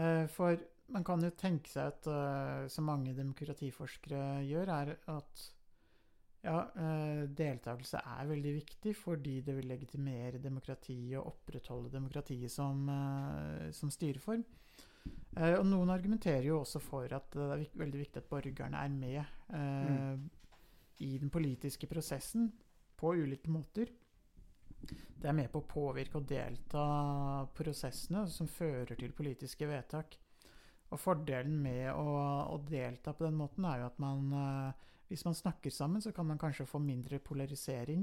Eh, 0.00 0.24
for 0.32 0.56
man 0.96 1.04
kan 1.04 1.22
jo 1.22 1.30
tenke 1.36 1.70
seg 1.70 1.92
at, 1.92 2.08
eh, 2.08 2.64
som 2.72 2.88
mange 2.88 3.14
demokratiforskere 3.18 4.24
gjør, 4.48 4.74
er 4.80 4.96
at 5.18 5.48
Ja, 6.46 6.60
eh, 6.78 7.24
deltakelse 7.34 7.98
er 7.98 8.28
veldig 8.30 8.52
viktig 8.54 8.92
fordi 8.96 9.40
det 9.42 9.56
vil 9.56 9.66
legitimere 9.66 10.38
demokratiet 10.38 11.18
og 11.18 11.32
opprettholde 11.32 11.90
demokratiet 11.90 12.50
som, 12.50 12.88
eh, 12.88 13.72
som 13.72 13.90
styreform. 13.90 14.44
Eh, 15.38 15.54
og 15.58 15.64
noen 15.68 15.92
argumenterer 15.94 16.48
jo 16.48 16.62
også 16.62 16.82
for 16.82 17.14
at 17.14 17.30
det 17.34 17.46
er 17.46 17.64
veldig 17.78 18.02
viktig 18.02 18.22
at 18.22 18.30
borgerne 18.30 18.82
er 18.82 18.92
med 18.92 19.20
eh, 19.54 20.14
i 21.06 21.14
den 21.20 21.30
politiske 21.30 21.86
prosessen 21.90 22.50
på 22.98 23.14
ulike 23.14 23.50
måter. 23.50 23.92
Det 25.18 25.26
er 25.26 25.34
med 25.34 25.50
på 25.50 25.62
å 25.62 25.68
påvirke 25.68 26.20
og 26.20 26.26
delta 26.30 26.82
prosessene 27.54 28.24
som 28.30 28.50
fører 28.50 28.98
til 28.98 29.14
politiske 29.14 29.66
vedtak. 29.66 30.18
Og 30.88 31.00
fordelen 31.00 31.58
med 31.60 31.90
å, 31.92 32.12
å 32.48 32.58
delta 32.64 33.12
på 33.12 33.26
den 33.26 33.36
måten 33.36 33.66
er 33.68 33.82
jo 33.82 33.90
at 33.90 33.98
man 34.00 34.30
eh, 34.32 34.86
Hvis 35.08 35.24
man 35.24 35.34
snakker 35.34 35.72
sammen, 35.72 36.02
så 36.04 36.12
kan 36.12 36.26
man 36.26 36.38
kanskje 36.38 36.66
få 36.68 36.78
mindre 36.84 37.18
polarisering. 37.18 38.02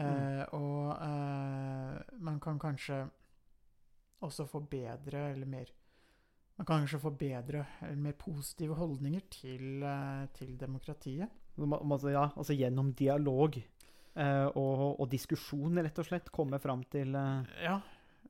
Eh, 0.00 0.44
og 0.56 0.94
eh, 0.96 1.98
man 2.24 2.38
kan 2.40 2.58
kanskje 2.58 3.02
også 4.24 4.46
få 4.50 4.60
bedre 4.70 5.30
eller 5.32 5.46
mer 5.46 5.70
Man 6.58 6.66
kan 6.66 6.80
kanskje 6.82 6.98
få 6.98 7.10
bedre 7.14 7.60
eller 7.82 8.00
mer 8.02 8.16
positive 8.18 8.74
holdninger 8.74 9.20
til, 9.30 9.82
eh, 9.82 10.24
til 10.34 10.56
demokratiet. 10.58 11.28
Ja, 11.58 12.24
altså 12.36 12.54
gjennom 12.54 12.92
dialog 12.94 13.56
eh, 14.16 14.46
og, 14.56 14.98
og 15.00 15.08
diskusjon, 15.10 15.78
rett 15.78 15.98
og 15.98 16.06
slett, 16.08 16.32
komme 16.34 16.58
fram 16.58 16.82
til 16.90 17.14
eh, 17.14 17.62
Ja, 17.62 17.76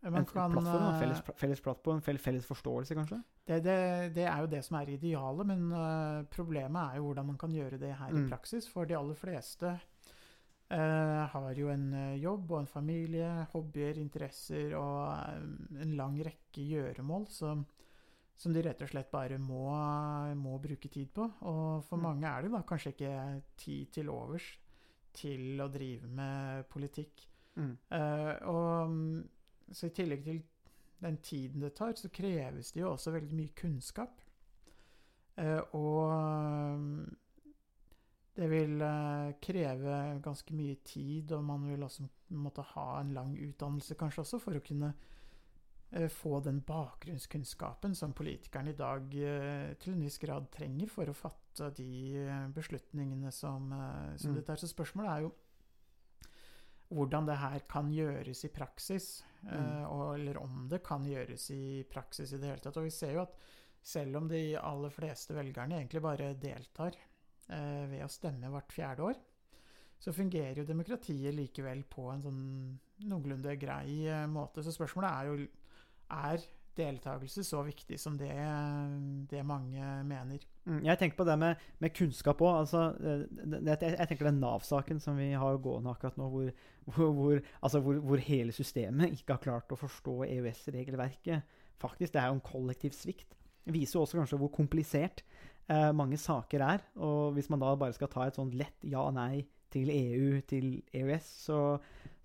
en, 0.03 0.13
man 0.13 0.21
en 0.21 0.27
kan 0.29 0.53
plattform. 0.53 0.65
Da. 0.65 0.91
eh, 0.93 1.01
Felles, 1.01 1.23
felles 1.41 1.61
plattform, 1.65 2.01
felles 2.05 2.47
forståelse, 2.47 2.95
kanskje? 2.95 3.23
Det, 3.49 3.63
det, 3.65 3.79
det 4.15 4.27
er 4.29 4.41
jo 4.45 4.47
det 4.53 4.61
som 4.67 4.77
er 4.77 4.91
idealet, 4.93 5.47
men 5.49 5.73
uh, 5.73 6.23
problemet 6.29 6.83
er 6.93 6.97
jo 7.01 7.07
hvordan 7.09 7.27
man 7.31 7.39
kan 7.41 7.51
gjøre 7.57 7.79
det 7.81 7.95
her 7.97 8.13
Mm. 8.13 8.27
i 8.27 8.29
praksis. 8.29 8.69
For 8.69 8.85
de 8.85 8.97
aller 8.99 9.17
fleste 9.17 9.79
øh, 10.73 11.25
har 11.33 11.55
jo 11.57 11.71
en 11.73 11.89
øh, 11.95 12.23
jobb 12.23 12.51
og 12.51 12.61
en 12.61 12.67
familie, 12.67 13.47
hobbyer, 13.53 13.99
interesser 14.01 14.77
og 14.77 15.17
øh, 15.35 15.83
en 15.83 15.97
lang 15.97 16.21
rekke 16.27 16.65
gjøremål 16.69 17.27
som, 17.31 17.67
som 18.37 18.55
de 18.55 18.63
rett 18.63 18.83
og 18.83 18.89
slett 18.89 19.11
bare 19.11 19.39
må, 19.39 19.67
må 20.35 20.59
bruke 20.59 20.89
tid 20.89 21.07
på. 21.15 21.31
Og 21.41 21.85
for 21.85 21.97
Mm. 21.97 22.03
mange 22.03 22.29
er 22.29 22.43
det 22.43 22.53
da 22.53 22.63
kanskje 22.63 22.93
ikke 22.95 23.43
tid 23.57 23.87
til 23.93 24.09
overs 24.11 24.59
til 25.19 25.61
å 25.61 25.69
drive 25.73 26.07
med 26.07 26.65
politikk. 26.71 27.25
Mm. 27.59 27.73
Uh, 27.91 28.35
og 28.47 28.91
mm, 28.91 29.29
så 29.73 29.89
i 29.89 29.95
tillegg 29.97 30.25
til 30.25 30.43
den 31.03 31.17
tiden 31.23 31.63
det 31.63 31.73
tar, 31.75 31.97
så 31.99 32.09
kreves 32.09 32.73
det 32.73 32.81
jo 32.85 32.93
også 32.93 33.11
veldig 33.11 33.35
mye 33.35 33.55
kunnskap. 33.59 34.21
Uh, 35.39 35.63
og 35.75 36.79
mm, 36.79 37.17
det 38.39 38.47
vil 38.53 38.83
eh, 38.87 39.33
kreve 39.43 39.95
ganske 40.23 40.55
mye 40.55 40.79
tid, 40.87 41.33
og 41.35 41.43
man 41.49 41.65
vil 41.67 41.83
også 41.83 42.07
måtte 42.39 42.63
ha 42.75 43.01
en 43.01 43.11
lang 43.17 43.33
utdannelse 43.35 43.97
kanskje 43.99 44.23
også 44.23 44.39
for 44.43 44.59
å 44.59 44.63
kunne 44.63 44.93
eh, 45.91 46.07
få 46.13 46.39
den 46.47 46.61
bakgrunnskunnskapen 46.67 47.97
som 47.99 48.15
politikerne 48.15 48.77
i 48.77 48.79
dag 48.79 49.19
eh, 49.19 49.73
til 49.83 49.97
en 49.97 50.07
viss 50.07 50.21
grad 50.23 50.47
trenger 50.55 50.93
for 50.93 51.11
å 51.11 51.17
fatte 51.19 51.73
de 51.75 52.23
beslutningene 52.55 53.33
som, 53.35 53.73
som 54.15 54.31
Mm. 54.31 54.37
dette 54.39 54.55
er. 54.55 54.63
Så 54.63 54.71
spørsmålet 54.71 55.11
er 55.11 55.25
jo 55.27 55.35
hvordan 56.95 57.27
det 57.27 57.41
her 57.43 57.67
kan 57.69 57.91
gjøres 57.93 58.45
i 58.47 58.53
praksis, 58.55 59.09
mm. 59.43 59.83
og, 59.91 60.15
eller 60.15 60.39
om 60.41 60.63
det 60.71 60.79
kan 60.87 61.03
gjøres 61.05 61.51
i 61.53 61.83
praksis 61.91 62.33
i 62.33 62.39
det 62.39 62.53
hele 62.53 62.63
tatt. 62.63 62.79
Og 62.81 62.87
vi 62.87 62.95
ser 62.95 63.19
jo 63.19 63.27
at 63.27 63.35
selv 63.83 64.23
om 64.23 64.31
de 64.31 64.55
aller 64.57 64.95
fleste 64.95 65.35
velgerne 65.37 65.83
egentlig 65.83 66.01
bare 66.07 66.31
deltar 66.39 66.97
ved 67.49 68.05
å 68.05 68.11
stemme 68.13 68.51
hvert 68.53 68.75
fjerde 68.75 69.07
år, 69.09 69.19
så 69.99 70.13
fungerer 70.15 70.61
jo 70.61 70.67
demokratiet 70.69 71.35
likevel 71.35 71.83
på 71.91 72.07
en 72.13 72.23
sånn 72.23 72.45
noenlunde 73.11 73.57
grei 73.59 74.05
eh, 74.07 74.27
måte. 74.31 74.63
Så 74.63 74.75
spørsmålet 74.75 75.11
er 75.11 75.31
jo 75.31 75.49
er 76.19 76.47
deltakelse 76.79 77.43
så 77.43 77.65
viktig 77.67 77.97
som 77.99 78.15
det, 78.21 78.31
det 79.31 79.41
mange 79.47 79.83
mener. 80.07 80.45
Mm, 80.69 80.85
Jeg 80.87 81.01
tenker 81.01 81.19
på 81.19 81.27
det 81.27 81.35
med, 81.41 81.65
med 81.83 81.95
kunnskap 81.97 82.43
òg. 82.47 82.61
Altså, 82.61 82.85
eh, 83.03 83.25
jeg, 83.59 84.07
tenker 84.07 84.31
den 84.31 84.39
Nav-saken 84.45 85.03
som 85.03 85.19
vi 85.19 85.33
har 85.35 85.59
gående 85.65 85.91
akkurat 85.91 86.21
nå, 86.21 86.29
hvor, 86.31 86.53
hvor, 86.87 87.11
hvor, 87.19 87.43
altså 87.59 87.83
hvor 87.83 88.23
hele 88.23 88.55
systemet 88.55 89.19
ikke 89.19 89.35
har 89.35 89.43
klart 89.43 89.75
å 89.75 89.81
forstå 89.81 90.21
EØS-regelverket. 90.29 91.59
Faktisk, 91.83 92.15
Det 92.15 92.23
er 92.23 92.31
jo 92.31 92.39
en 92.39 92.47
kollektiv 92.47 92.95
svikt. 92.95 93.35
Det 93.67 93.75
viser 93.75 93.99
jo 93.99 94.07
også 94.07 94.23
kanskje 94.23 94.39
hvor 94.41 94.55
komplisert 94.55 95.27
eh, 95.69 95.93
mange 95.97 96.19
saker 96.21 96.65
er. 96.65 96.85
Og 96.97 97.37
hvis 97.37 97.51
man 97.53 97.63
da 97.63 97.75
bare 97.79 97.97
skal 97.97 98.11
ta 98.13 98.27
et 98.27 98.39
sånn 98.39 98.53
lett 98.57 98.89
ja-nei 98.89 99.47
til 99.73 99.91
EU, 99.93 100.41
til 100.49 100.69
EØS, 100.97 101.27
så, 101.45 101.59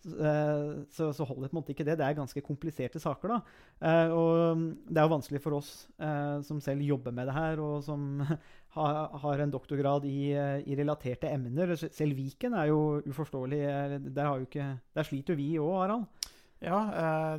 eh, 0.08 0.84
så, 0.94 1.10
så 1.16 1.28
holder 1.28 1.50
på 1.50 1.58
en 1.58 1.60
måte 1.60 1.74
ikke 1.74 1.86
det. 1.88 1.98
Det 2.00 2.08
er 2.08 2.18
ganske 2.18 2.44
kompliserte 2.46 3.02
saker, 3.04 3.36
da. 3.36 3.40
Eh, 3.84 4.14
og 4.16 4.64
det 4.88 5.00
er 5.00 5.08
jo 5.08 5.16
vanskelig 5.16 5.42
for 5.44 5.60
oss 5.60 5.72
eh, 6.00 6.40
som 6.48 6.62
selv 6.64 6.86
jobber 6.88 7.16
med 7.16 7.28
det 7.30 7.38
her, 7.38 7.64
og 7.64 7.84
som 7.86 8.24
har, 8.78 9.44
en 9.44 9.54
doktorgrad 9.54 10.08
i, 10.10 10.32
i 10.34 10.78
relaterte 10.80 11.32
emner. 11.32 11.76
Selv 11.84 12.18
Viken 12.20 12.56
er 12.58 12.72
jo 12.72 13.02
uforståelig. 13.10 13.64
Der, 14.08 14.24
har 14.24 14.40
jo 14.40 14.48
ikke, 14.48 14.70
der 14.96 15.10
sliter 15.10 15.36
jo 15.36 15.42
vi 15.42 15.52
òg, 15.60 15.76
Harald. 15.84 16.32
Ja, 16.64 16.80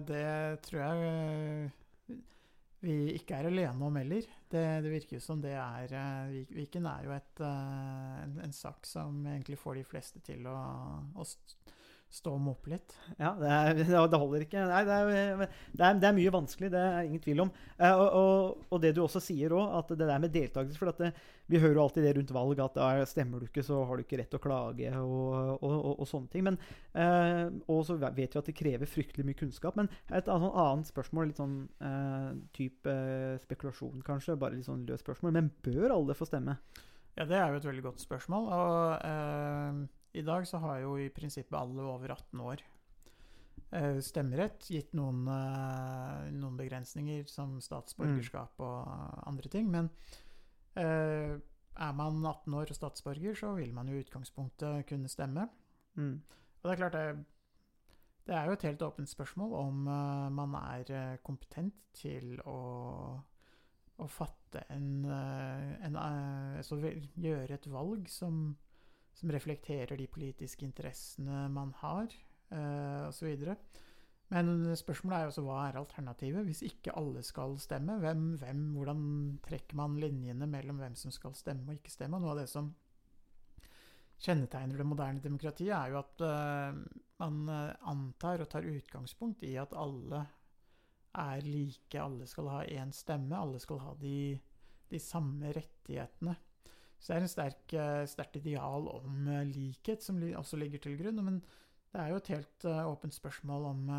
det 0.04 0.26
tror 0.66 0.82
jeg 0.82 1.72
vi 2.84 2.96
ikke 3.16 3.38
er 3.38 3.48
alene 3.48 3.86
om 3.86 3.96
heller. 3.98 4.26
Det, 4.50 4.64
det 4.84 4.92
virker 4.92 5.22
som 5.22 5.40
det 5.42 5.54
er 5.58 5.94
eh, 5.98 6.34
Viken 6.54 6.86
er 6.90 7.06
jo 7.06 7.14
et, 7.16 7.42
eh, 7.42 8.18
en, 8.24 8.36
en 8.44 8.54
sak 8.54 8.86
som 8.88 9.24
egentlig 9.26 9.58
får 9.60 9.80
de 9.80 9.86
fleste 9.88 10.22
til 10.24 10.46
å, 10.50 10.58
å 11.16 11.26
st- 12.14 12.24
stå 12.24 12.32
og 12.38 12.40
moppe 12.40 12.72
litt. 12.72 12.94
Ja, 13.18 13.34
det, 13.36 13.50
er, 13.50 14.08
det 14.10 14.20
holder 14.20 14.44
ikke. 14.46 14.64
Nei, 14.70 14.80
det 14.86 14.96
er, 14.96 15.42
det, 15.44 15.80
er, 15.84 15.98
det 16.00 16.08
er 16.08 16.16
mye 16.16 16.32
vanskelig, 16.32 16.70
det 16.72 16.80
er 16.80 17.08
ingen 17.08 17.22
tvil 17.22 17.44
om. 17.44 17.50
Eh, 17.76 17.92
og, 17.92 18.16
og, 18.20 18.62
og 18.70 18.82
det 18.82 18.94
du 18.96 19.02
også 19.04 19.20
sier 19.22 19.52
òg, 19.54 19.74
at 19.80 19.92
det 19.92 20.08
der 20.08 20.22
med 20.22 20.32
deltakelse 20.34 20.80
For 20.80 20.92
at 20.92 21.02
det, 21.02 21.10
vi 21.52 21.60
hører 21.60 21.76
jo 21.76 21.84
alltid 21.84 22.06
det 22.06 22.14
rundt 22.16 22.32
valg 22.34 22.62
at 22.64 22.78
eh, 22.80 23.02
stemmer 23.10 23.42
du 23.42 23.48
ikke, 23.48 23.66
så 23.66 23.82
har 23.84 23.98
du 23.98 24.04
ikke 24.04 24.20
rett 24.20 24.30
til 24.32 24.40
å 24.40 24.44
klage 24.44 24.92
og, 25.02 25.66
og, 25.66 26.04
sånne 26.08 26.32
ting. 26.32 26.46
Men, 26.48 26.58
eh, 26.96 27.44
og 27.68 27.82
så 27.88 27.98
vet 28.00 28.16
vi 28.16 28.28
at 28.30 28.50
det 28.50 28.56
krever 28.56 28.90
fryktelig 28.90 29.26
mye 29.28 29.40
kunnskap. 29.42 29.76
Men 29.80 29.90
et 30.08 30.30
annet, 30.32 30.56
annet 30.64 30.92
spørsmål, 30.92 31.28
litt 31.30 31.42
sånn 31.42 31.58
eh, 31.84 32.30
type 32.56 32.94
eh, 32.94 33.36
spekulasjon 33.44 34.00
kanskje, 34.06 34.38
bare 34.40 34.56
litt 34.56 34.70
sånn 34.70 34.86
løst 34.88 35.04
spørsmål. 35.04 35.36
Men 35.36 35.52
bør 35.66 35.98
alle 35.98 36.16
få 36.16 36.28
stemme? 36.30 36.56
Ja, 37.14 37.28
det 37.28 37.36
er 37.38 37.52
jo 37.52 37.60
et 37.60 37.68
veldig 37.68 37.84
godt 37.84 38.02
spørsmål. 38.02 38.48
Og 38.54 39.04
eh, 39.06 39.84
i 40.14 40.22
dag 40.26 40.46
så 40.48 40.60
har 40.62 40.80
jo 40.84 40.96
i 41.00 41.10
prinsippet 41.12 41.56
alle 41.58 41.84
over 41.88 42.14
18 42.14 42.42
år 42.44 42.62
eh, 43.74 43.98
stemmerett, 44.04 44.68
gitt 44.70 44.94
noen, 44.96 45.24
eh, 45.30 46.30
noen 46.34 46.58
begrensninger 46.60 47.26
som 47.30 47.56
statsborgerskap 47.64 48.62
og 48.62 49.26
andre 49.26 49.50
ting. 49.52 49.68
Men 49.72 49.90
eh, 50.78 51.34
er 51.74 51.92
man 51.98 52.22
18 52.22 52.54
år 52.54 52.70
og 52.70 52.78
statsborger, 52.78 53.34
så 53.38 53.54
vil 53.58 53.74
man 53.74 53.90
jo 53.90 53.98
i 53.98 54.04
utgangspunktet 54.04 54.86
kunne 54.88 55.10
stemme. 55.10 55.48
Mm. 55.98 56.18
Og 56.62 56.68
det 56.68 56.74
er 56.74 56.82
klart 56.82 56.98
det, 56.98 57.24
det 58.26 58.34
er 58.34 58.48
jo 58.48 58.56
et 58.56 58.66
helt 58.68 58.82
åpent 58.82 59.10
spørsmål 59.10 59.54
om 59.58 59.86
eh, 59.90 60.28
man 60.32 60.54
er 60.62 60.92
eh, 60.96 61.16
kompetent 61.26 61.76
til 61.94 62.38
å, 62.48 62.58
å 63.98 64.06
fatte 64.10 64.64
en, 64.72 65.04
en, 65.04 65.74
en 65.90 65.98
eh, 66.00 66.62
altså 66.62 66.78
gjøre 66.80 67.58
et 67.58 67.68
valg 67.70 68.08
som, 68.10 68.54
som 69.14 69.32
reflekterer 69.32 69.96
de 69.98 70.06
politiske 70.10 70.66
interessene 70.66 71.46
man 71.54 71.72
har, 71.80 72.12
eh, 72.50 73.08
osv. 73.08 73.54
Men 74.32 74.76
spørsmålet 74.76 75.16
er 75.16 75.26
jo 75.26 75.32
også 75.32 75.44
hva 75.44 75.58
er 75.68 75.78
alternativet 75.78 76.46
hvis 76.48 76.62
ikke 76.66 76.94
alle 76.96 77.22
skal 77.22 77.58
stemme? 77.60 77.98
Hvem, 78.02 78.22
hvem, 78.40 78.62
hvordan 78.74 79.02
trekker 79.44 79.76
man 79.78 79.98
linjene 80.00 80.48
mellom 80.50 80.80
hvem 80.80 80.96
som 80.98 81.12
skal 81.14 81.36
stemme 81.38 81.68
og 81.68 81.78
ikke 81.78 81.92
stemme? 81.92 82.18
Noe 82.18 82.32
av 82.32 82.40
det 82.40 82.48
som 82.50 82.72
kjennetegner 84.24 84.80
det 84.80 84.86
moderne 84.88 85.22
demokratiet, 85.22 85.74
er 85.74 85.92
jo 85.92 86.00
at 86.00 86.24
eh, 86.24 86.80
man 87.20 87.44
eh, 87.50 87.74
antar 87.90 88.44
og 88.44 88.50
tar 88.52 88.66
utgangspunkt 88.68 89.44
i 89.46 89.54
at 89.60 89.74
alle 89.76 90.24
er 91.14 91.46
like, 91.46 91.94
alle 92.00 92.26
skal 92.26 92.50
ha 92.50 92.64
én 92.64 92.90
stemme, 92.94 93.36
alle 93.36 93.60
skal 93.62 93.82
ha 93.84 93.94
de, 94.00 94.34
de 94.90 95.00
samme 95.02 95.52
rettighetene. 95.54 96.34
Så 97.04 97.12
det 97.12 97.16
er 97.18 97.24
en 97.26 97.28
sterk, 97.28 97.72
eh, 97.76 98.06
sterkt 98.08 98.36
ideal 98.40 98.86
om 98.88 99.26
eh, 99.28 99.42
likhet 99.52 100.02
som 100.02 100.22
også 100.24 100.56
ligger 100.56 100.80
til 100.80 100.96
grunn. 100.96 101.20
Men 101.20 101.42
det 101.92 102.00
er 102.00 102.08
jo 102.08 102.16
et 102.16 102.30
helt 102.32 102.64
eh, 102.64 102.86
åpent 102.88 103.14
spørsmål 103.14 103.66
om, 103.74 103.90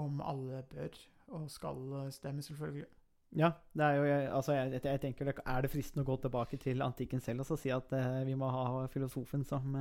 om 0.00 0.22
alle 0.24 0.62
bør 0.72 0.96
og 1.34 1.50
skal 1.50 2.08
stemme, 2.12 2.42
selvfølgelig. 2.42 2.88
Ja, 3.36 3.50
det 3.74 3.84
er 3.84 3.94
jo, 3.94 4.04
altså 4.36 4.52
jeg, 4.52 4.80
jeg, 4.84 5.00
tenker 5.00 5.24
det, 5.24 5.34
Er 5.46 5.64
det 5.64 5.70
fristende 5.72 6.04
å 6.04 6.06
gå 6.06 6.16
tilbake 6.22 6.56
til 6.62 6.82
antikken 6.86 7.20
selv 7.20 7.42
og 7.42 7.48
så 7.48 7.56
si 7.58 7.72
at 7.74 7.90
eh, 7.96 8.20
vi 8.28 8.36
må 8.38 8.46
ha 8.48 8.84
filosofen 8.92 9.42
som, 9.44 9.74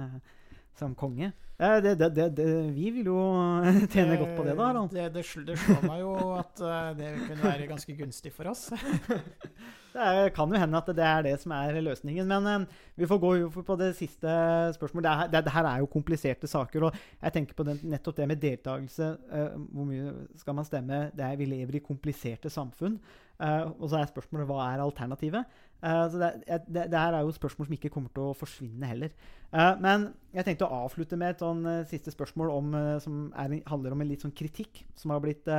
som 0.75 0.95
konge? 0.97 1.29
Eh, 1.59 1.77
det, 1.85 1.93
det, 2.01 2.31
det, 2.33 2.47
vi 2.73 2.89
vil 2.95 3.11
jo 3.11 3.19
tjene 3.93 4.17
godt 4.17 4.33
på 4.39 4.47
det, 4.47 4.57
da. 4.57 5.09
Det, 5.13 5.25
slår 5.29 5.85
meg 5.85 6.01
jo 6.01 6.15
at 6.39 6.65
det 6.97 7.13
kunne 7.27 7.43
være 7.45 7.69
ganske 7.69 7.97
gunstig 8.01 8.33
for 8.33 8.49
oss. 8.49 8.71
Det 9.93 10.33
kan 10.33 10.49
jo 10.49 10.57
hende 10.57 10.79
at 10.79 10.87
det 10.97 11.05
er 11.05 11.25
det 11.27 11.33
som 11.41 11.53
er 11.55 11.77
løsningen. 11.85 12.27
Men 12.29 12.47
eh, 12.49 12.79
vi 12.97 13.09
får 13.09 13.19
gå 13.21 13.33
på 13.63 13.75
det 13.79 13.91
siste 13.97 14.37
spørsmålet. 14.77 15.05
Det, 15.05 15.11
er, 15.13 15.33
det, 15.33 15.43
det 15.45 15.53
her 15.53 15.69
er 15.69 15.83
jo 15.83 15.91
kompliserte 15.93 16.49
saker. 16.49 16.87
Og 16.89 16.97
jeg 17.21 17.35
tenker 17.35 17.57
på 17.57 17.67
den, 17.67 17.79
nettopp 17.93 18.17
det 18.17 18.27
med 18.31 18.41
deltakelse. 18.41 19.11
eh, 19.31 19.59
hvor 19.73 19.85
mye 19.89 20.15
skal 20.41 20.57
man 20.57 20.65
stemme? 20.65 21.03
Er, 21.13 21.35
vi 21.37 21.45
lever 21.45 21.77
i 21.77 21.85
kompliserte 21.85 22.49
samfunn. 22.49 22.97
Eh, 23.41 23.69
og 23.79 23.89
så 23.89 23.99
er 23.99 24.09
spørsmålet 24.09 24.49
hva 24.49 24.65
er 24.71 24.83
alternativet? 24.83 25.61
Uh, 25.83 26.05
så 26.07 26.19
det, 26.21 26.27
det, 26.71 26.83
det 26.93 26.95
her 26.95 27.11
er 27.11 27.25
jo 27.25 27.33
spørsmål 27.35 27.67
som 27.67 27.73
ikke 27.75 27.89
kommer 27.91 28.11
til 28.15 28.29
å 28.29 28.35
forsvinne 28.39 28.87
heller. 28.87 29.09
Uh, 29.51 29.73
men 29.83 30.05
jeg 30.31 30.45
tenkte 30.47 30.69
å 30.69 30.77
avslutte 30.85 31.17
med 31.19 31.33
et 31.33 31.43
sånn 31.43 31.65
siste 31.89 32.13
spørsmål 32.13 32.53
om, 32.53 32.77
som 33.03 33.25
er, 33.35 33.57
handler 33.67 33.91
om 33.91 34.05
en 34.05 34.07
litt 34.07 34.23
sånn 34.23 34.35
kritikk 34.35 34.85
som 34.95 35.11
har 35.11 35.19
blitt 35.23 35.49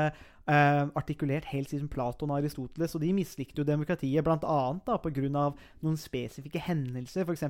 artikulert 0.45 1.47
helt 1.53 1.71
siden 1.71 1.91
Platon 1.93 2.33
og 2.33 2.41
Aristoteles. 2.41 2.97
Og 2.97 3.05
de 3.05 3.13
mislikte 3.17 3.61
jo 3.61 3.69
demokratiet 3.69 4.25
bl.a. 4.25 4.57
pga. 5.05 5.29
noen 5.85 6.01
spesifikke 6.01 6.65
hendelser. 6.67 7.29
F.eks. 7.29 7.47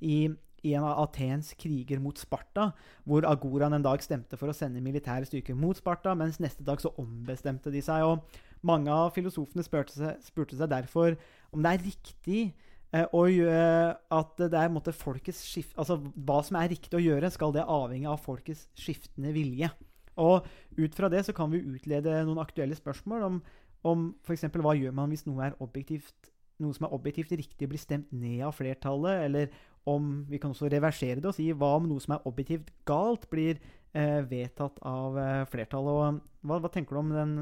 i 0.00 0.18
i 0.64 0.72
en 0.72 0.86
av 0.88 1.02
Athens 1.02 1.52
kriger 1.60 2.00
mot 2.00 2.16
Sparta, 2.16 2.70
hvor 3.04 3.26
Agoran 3.28 3.76
en 3.76 3.84
dag 3.84 4.00
stemte 4.00 4.38
for 4.40 4.48
å 4.48 4.56
sende 4.56 4.80
militære 4.84 5.28
styrker 5.28 5.56
mot 5.58 5.76
Sparta, 5.76 6.14
mens 6.16 6.40
neste 6.40 6.64
dag 6.64 6.80
så 6.80 6.94
ombestemte 7.00 7.72
de 7.74 7.82
seg. 7.84 8.00
og 8.08 8.24
Mange 8.64 8.92
av 8.92 9.12
filosofene 9.16 9.64
spurte 9.66 9.96
seg, 9.96 10.20
spurte 10.24 10.58
seg 10.58 10.70
derfor 10.72 11.18
om 11.54 11.64
det 11.64 11.74
er 11.74 11.84
riktig 11.84 12.42
eh, 12.94 13.04
å 13.12 13.24
gjøre 13.28 13.96
at 14.18 14.38
det 14.40 14.60
er 14.60 14.72
måtte, 14.72 14.94
folkets 14.96 15.42
skift, 15.44 15.74
altså 15.80 15.98
Hva 16.14 16.40
som 16.46 16.58
er 16.60 16.70
riktig 16.72 16.98
å 16.98 17.02
gjøre, 17.04 17.32
skal 17.32 17.54
det 17.54 17.66
avhenge 17.68 18.10
av 18.10 18.22
folkets 18.24 18.66
skiftende 18.78 19.34
vilje. 19.36 19.70
Og 20.20 20.46
ut 20.78 20.94
fra 20.94 21.10
det 21.10 21.24
så 21.26 21.34
kan 21.36 21.50
vi 21.52 21.64
utlede 21.64 22.22
noen 22.26 22.42
aktuelle 22.42 22.76
spørsmål 22.78 23.26
om, 23.26 23.42
om 23.84 24.08
f.eks. 24.24 24.46
hva 24.54 24.76
gjør 24.78 24.94
man 24.96 25.12
hvis 25.12 25.26
noe, 25.26 25.50
noe 25.58 26.76
som 26.76 26.86
er 26.86 26.94
objektivt 26.94 27.34
riktig, 27.34 27.68
blir 27.68 27.82
stemt 27.82 28.12
ned 28.14 28.44
av 28.46 28.54
flertallet, 28.56 29.24
eller 29.26 29.50
om 29.90 30.22
vi 30.30 30.38
kan 30.40 30.54
også 30.54 30.70
reversere 30.72 31.20
det 31.20 31.28
og 31.28 31.36
si 31.36 31.50
hva 31.52 31.74
om 31.76 31.88
noe 31.90 32.00
som 32.00 32.16
er 32.16 32.28
objektivt 32.30 32.70
galt, 32.88 33.26
blir 33.32 33.58
eh, 33.92 34.22
vedtatt 34.30 34.78
av 34.86 35.18
eh, 35.20 35.42
flertallet. 35.50 36.22
Og 36.22 36.46
hva, 36.48 36.60
hva 36.62 36.70
tenker 36.72 36.96
du 36.96 37.02
om 37.02 37.12
den, 37.12 37.34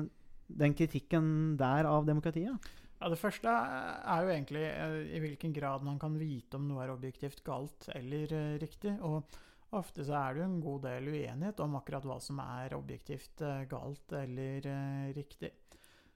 den 0.59 0.77
kritikken 0.79 1.27
der 1.61 1.89
av 1.89 2.07
demokratiet? 2.09 2.71
Ja, 3.03 3.09
Det 3.11 3.19
første 3.19 3.51
er 3.51 4.23
jo 4.23 4.31
egentlig 4.31 4.67
eh, 4.69 4.99
i 5.17 5.23
hvilken 5.23 5.55
grad 5.57 5.83
man 5.83 5.99
kan 5.99 6.15
vite 6.19 6.59
om 6.59 6.69
noe 6.71 6.85
er 6.85 6.93
objektivt 6.93 7.43
galt 7.47 7.89
eller 7.97 8.31
eh, 8.39 8.61
riktig. 8.63 8.95
Og 9.03 9.27
ofte 9.75 10.07
så 10.07 10.15
er 10.21 10.35
det 10.35 10.43
jo 10.43 10.51
en 10.51 10.63
god 10.63 10.85
del 10.87 11.11
uenighet 11.11 11.65
om 11.65 11.75
akkurat 11.81 12.07
hva 12.07 12.21
som 12.23 12.39
er 12.45 12.77
objektivt 12.79 13.43
eh, 13.43 13.65
galt 13.71 14.15
eller 14.21 14.71
riktig. 15.17 15.51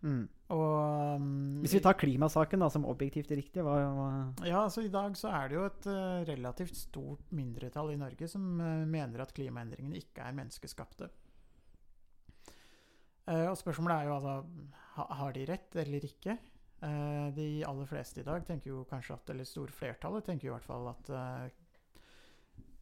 Mm. 0.04 0.26
Og 0.54 1.16
um, 1.18 1.60
Hvis 1.64 1.74
vi 1.74 1.82
tar 1.82 1.96
klimasaken 1.98 2.62
da, 2.62 2.68
som 2.70 2.84
objektivt 2.86 3.32
riktig, 3.34 3.64
hva, 3.64 3.76
hva 3.96 4.08
Ja, 4.46 4.60
altså 4.62 4.84
I 4.84 4.92
dag 4.92 5.16
så 5.18 5.32
er 5.34 5.48
det 5.48 5.56
jo 5.56 5.64
et 5.66 5.88
uh, 5.90 6.20
relativt 6.28 6.76
stort 6.78 7.32
mindretall 7.34 7.94
i 7.94 7.98
Norge 7.98 8.28
som 8.30 8.60
uh, 8.60 8.84
mener 8.86 9.24
at 9.24 9.32
klimaendringene 9.34 9.98
ikke 10.04 10.28
er 10.28 10.36
menneskeskapte. 10.36 11.08
Eh, 13.26 13.46
og 13.50 13.56
spørsmålet 13.58 13.96
er 13.96 14.06
jo 14.06 14.16
altså 14.16 14.34
Har 15.18 15.32
de 15.34 15.46
rett 15.48 15.76
eller 15.82 16.04
ikke? 16.06 16.36
Eh, 16.86 17.28
de 17.34 17.46
aller 17.66 17.88
fleste 17.90 18.20
i 18.22 18.26
dag 18.26 18.44
tenker 18.46 18.70
jo 18.70 18.84
kanskje 18.90 19.16
at 19.16 19.30
Eller 19.34 19.48
store 19.48 19.74
flertallet 19.74 20.24
tenker 20.28 20.46
jo 20.46 20.52
i 20.52 20.56
hvert 20.56 20.68
fall 20.68 20.90
at 20.92 21.10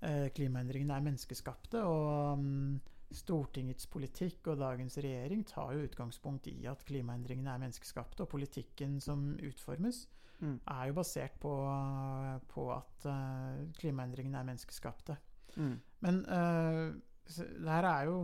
eh, 0.04 0.26
klimaendringene 0.36 0.98
er 0.98 1.06
menneskeskapte. 1.06 1.80
Og 1.88 2.42
mm, 2.42 2.74
Stortingets 3.14 3.86
politikk 3.88 4.50
og 4.52 4.58
dagens 4.60 4.98
regjering 4.98 5.46
tar 5.48 5.72
jo 5.72 5.86
utgangspunkt 5.86 6.48
i 6.50 6.66
at 6.68 6.82
klimaendringene 6.84 7.52
er 7.54 7.62
menneskeskapte, 7.62 8.24
og 8.26 8.32
politikken 8.34 9.00
som 9.00 9.30
utformes, 9.40 10.08
Mm. 10.42 10.56
er 10.66 10.86
jo 10.88 10.94
basert 10.98 11.36
på, 11.40 11.50
på 12.50 12.62
at 12.74 13.04
klimaendringene 13.78 14.40
er 14.40 14.48
menneskeskapte. 14.48 15.14
mm. 15.56 15.76
Men 16.02 16.18
uh, 16.26 16.90
det 17.24 17.70
her 17.70 17.86
er 17.88 18.04
jo 18.10 18.16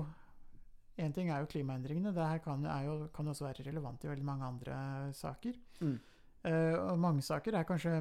Én 1.00 1.14
ting 1.16 1.30
er 1.30 1.42
jo 1.42 1.48
klimaendringene. 1.50 2.12
Det 2.14 2.26
her 2.26 2.42
kan, 2.44 2.64
er 2.68 2.86
jo, 2.86 2.96
kan 3.14 3.28
også 3.32 3.46
være 3.46 3.66
relevant 3.70 4.04
i 4.04 4.10
veldig 4.10 4.26
mange 4.26 4.48
andre 4.48 4.76
saker. 5.16 5.56
Mm. 5.80 5.96
Uh, 6.44 6.76
og 6.90 6.98
mange 7.00 7.24
saker 7.24 7.56
er 7.56 7.68
kanskje 7.68 7.98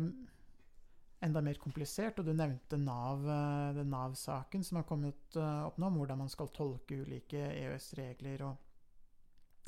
enda 1.24 1.42
mer 1.44 1.60
komplisert, 1.60 2.20
og 2.20 2.28
du 2.28 2.32
nevnte 2.32 2.80
Nav-saken 2.80 3.76
den 3.80 3.90
Nav-saken 3.92 4.64
som 4.64 4.80
har 4.80 4.88
kommet 4.88 5.36
uh, 5.36 5.68
opp 5.68 5.80
nå, 5.80 5.90
om 5.92 6.00
hvordan 6.00 6.22
man 6.22 6.32
skal 6.32 6.52
tolke 6.56 7.02
ulike 7.04 7.42
EØS-regler 7.50 8.46
og 8.48 8.58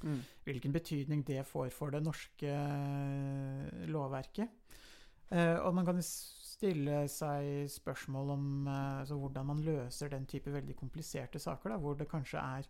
Mm. 0.03 0.21
hvilken 0.43 0.73
betydning 0.73 1.23
det 1.27 1.43
får 1.45 1.69
for 1.73 1.93
det 1.93 2.01
norske 2.03 2.49
eh, 2.49 3.87
lovverket. 3.91 4.49
Eh, 5.31 5.57
og 5.61 5.75
man 5.75 5.85
kan 5.85 6.01
stille 6.03 7.03
seg 7.11 7.69
spørsmål 7.71 8.33
om 8.35 8.45
eh, 8.67 8.99
altså 9.01 9.17
hvordan 9.21 9.45
man 9.45 9.61
løser 9.65 10.11
den 10.11 10.25
type 10.25 10.53
veldig 10.53 10.75
kompliserte 10.75 11.39
saker, 11.39 11.75
da, 11.75 11.77
hvor 11.77 11.93
det 11.99 12.09
kanskje 12.09 12.41
er 12.41 12.67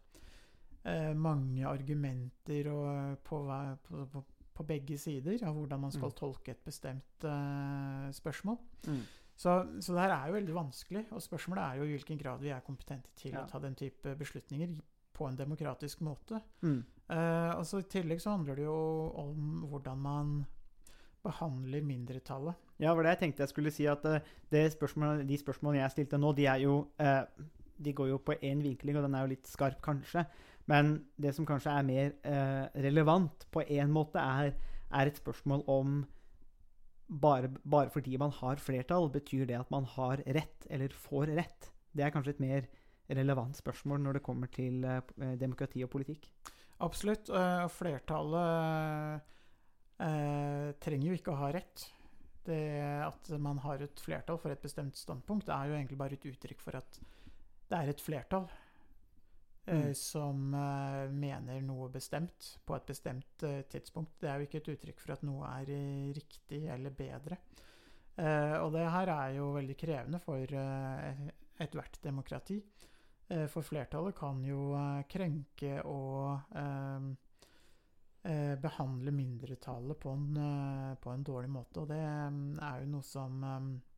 eh, 0.86 1.14
mange 1.14 1.66
argumenter 1.68 2.70
og, 2.72 3.18
på, 3.24 3.42
på, 3.88 4.06
på, 4.14 4.24
på 4.54 4.64
begge 4.68 4.98
sider 4.98 5.44
av 5.48 5.56
hvordan 5.56 5.80
man 5.80 5.92
skal 5.92 6.10
Mm. 6.10 6.16
tolke 6.20 6.52
et 6.52 6.64
bestemt 6.66 7.24
eh, 7.24 8.12
spørsmål. 8.12 8.58
Mm. 8.88 9.02
Så, 9.42 9.54
så 9.82 9.94
det 9.96 10.02
her 10.04 10.12
er 10.14 10.28
jo 10.28 10.34
veldig 10.38 10.54
vanskelig, 10.54 11.06
og 11.12 11.22
spørsmålet 11.22 11.64
er 11.64 11.76
jo 11.80 11.84
i 11.84 11.94
hvilken 11.96 12.18
grad 12.20 12.40
vi 12.44 12.50
er 12.54 12.60
kompetente 12.62 13.10
til 13.16 13.32
Ja. 13.34 13.44
å 13.46 13.50
ta 13.50 13.60
den 13.60 13.74
type 13.76 14.16
beslutninger 14.20 14.76
på 15.14 15.28
en 15.28 15.36
demokratisk 15.38 16.02
måte. 16.02 16.42
Mm. 16.62 16.84
Eh, 17.10 17.52
og 17.58 17.66
så 17.66 17.80
I 17.80 17.88
tillegg 17.90 18.22
så 18.22 18.36
handler 18.36 18.56
det 18.56 18.66
jo 18.66 19.12
om 19.16 19.64
hvordan 19.70 19.98
man 19.98 20.46
behandler 21.24 21.82
mindretallet. 21.86 22.56
Ja, 22.82 22.94
var 22.98 23.04
det 23.06 23.12
jeg 23.16 23.20
tenkte 23.20 23.44
jeg 23.46 23.50
skulle 23.52 23.72
si. 23.74 23.86
at 23.86 24.06
eh, 24.06 24.22
det 24.52 24.72
spørsmål, 24.74 25.26
De 25.28 25.38
spørsmålene 25.38 25.84
jeg 25.84 25.92
stilte 25.92 26.18
nå, 26.18 26.32
de 26.36 26.46
er 26.50 26.62
jo 26.64 26.88
eh, 27.00 27.24
De 27.82 27.94
går 27.94 28.10
jo 28.10 28.18
på 28.22 28.34
én 28.42 28.62
vinkling, 28.62 28.98
og 28.98 29.04
den 29.04 29.16
er 29.16 29.22
jo 29.26 29.32
litt 29.34 29.48
skarp, 29.50 29.82
kanskje. 29.82 30.26
Men 30.70 30.94
det 31.18 31.34
som 31.36 31.46
kanskje 31.48 31.74
er 31.74 31.88
mer 31.88 32.12
eh, 32.28 32.66
relevant 32.86 33.48
på 33.52 33.64
én 33.66 33.92
måte, 33.92 34.22
er, 34.22 34.54
er 34.92 35.10
et 35.10 35.18
spørsmål 35.18 35.64
om 35.72 36.02
bare, 37.12 37.50
bare 37.64 37.92
fordi 37.92 38.18
man 38.18 38.32
har 38.38 38.62
flertall, 38.62 39.10
betyr 39.12 39.46
det 39.50 39.58
at 39.60 39.72
man 39.74 39.86
har 39.98 40.22
rett, 40.28 40.68
eller 40.70 40.94
får 40.96 41.34
rett? 41.36 41.72
Det 41.92 42.06
er 42.06 42.14
kanskje 42.14 42.38
et 42.38 42.44
mer 42.44 42.70
relevant 43.12 43.58
spørsmål 43.58 44.00
når 44.00 44.20
det 44.20 44.24
kommer 44.24 44.52
til 44.54 44.86
eh, 44.88 45.36
demokrati 45.40 45.84
og 45.84 45.92
politikk. 45.92 46.30
Absolutt. 46.82 47.30
eh, 47.30 47.64
Og 47.66 47.72
flertallet 47.74 49.22
eh, 50.00 50.70
trenger 50.82 51.10
jo 51.10 51.18
ikke 51.20 51.34
å 51.34 51.42
ha 51.42 51.52
rett. 51.58 51.90
Det 52.46 52.62
at 53.06 53.30
man 53.38 53.60
har 53.62 53.84
et 53.84 54.00
flertall 54.02 54.40
for 54.42 54.50
et 54.54 54.64
bestemt 54.64 54.98
standpunkt, 54.98 55.50
er 55.50 55.70
jo 55.70 55.76
egentlig 55.78 56.00
bare 56.00 56.18
et 56.18 56.26
uttrykk 56.32 56.64
for 56.64 56.80
at 56.80 57.02
det 57.70 57.78
er 57.78 57.92
et 57.92 58.02
flertall 58.02 58.48
eh, 58.50 58.61
Mm. 59.62 59.92
som 59.94 60.56
uh, 60.58 61.06
mener 61.14 61.62
noe 61.62 61.86
bestemt 61.94 62.48
på 62.66 62.74
et 62.76 62.88
bestemt 62.90 63.44
uh, 63.46 63.62
tidspunkt. 63.70 64.16
Det 64.20 64.28
er 64.28 64.40
jo 64.42 64.48
ikke 64.48 64.58
et 64.64 64.72
uttrykk 64.74 65.04
for 65.04 65.14
at 65.14 65.26
noe 65.28 65.52
er 65.62 65.70
eh, 65.76 66.10
riktig 66.18 66.64
eller 66.74 66.96
bedre. 66.98 67.38
Eh, 68.16 68.56
og 68.60 68.74
det 68.76 68.84
her 68.92 69.10
er 69.14 69.36
jo 69.38 69.52
veldig 69.56 69.76
krevende 69.80 70.20
for 70.22 70.56
eh, 70.62 71.28
ethvert 71.64 72.00
demokrati. 72.04 72.60
Eh, 73.32 73.48
for 73.52 73.66
flertallet 73.66 74.18
kan 74.18 74.42
jo 74.46 74.72
eh, 74.76 75.04
krenke 75.10 75.78
og 75.88 76.56
eh, 76.60 77.08
eh, 78.28 78.56
behandle 78.62 79.14
mindretallet 79.16 80.00
på 80.00 80.16
en, 80.18 80.28
eh, 80.38 80.92
på 81.02 81.14
en 81.14 81.24
dårlig 81.24 81.54
måte. 81.54 81.84
Og 81.84 81.90
det 81.94 82.02
um, 82.02 82.44
er 82.60 82.84
jo 82.84 82.92
noe 82.98 83.08
som 83.08 83.40
eh, 83.48 83.56
eh, 83.56 83.91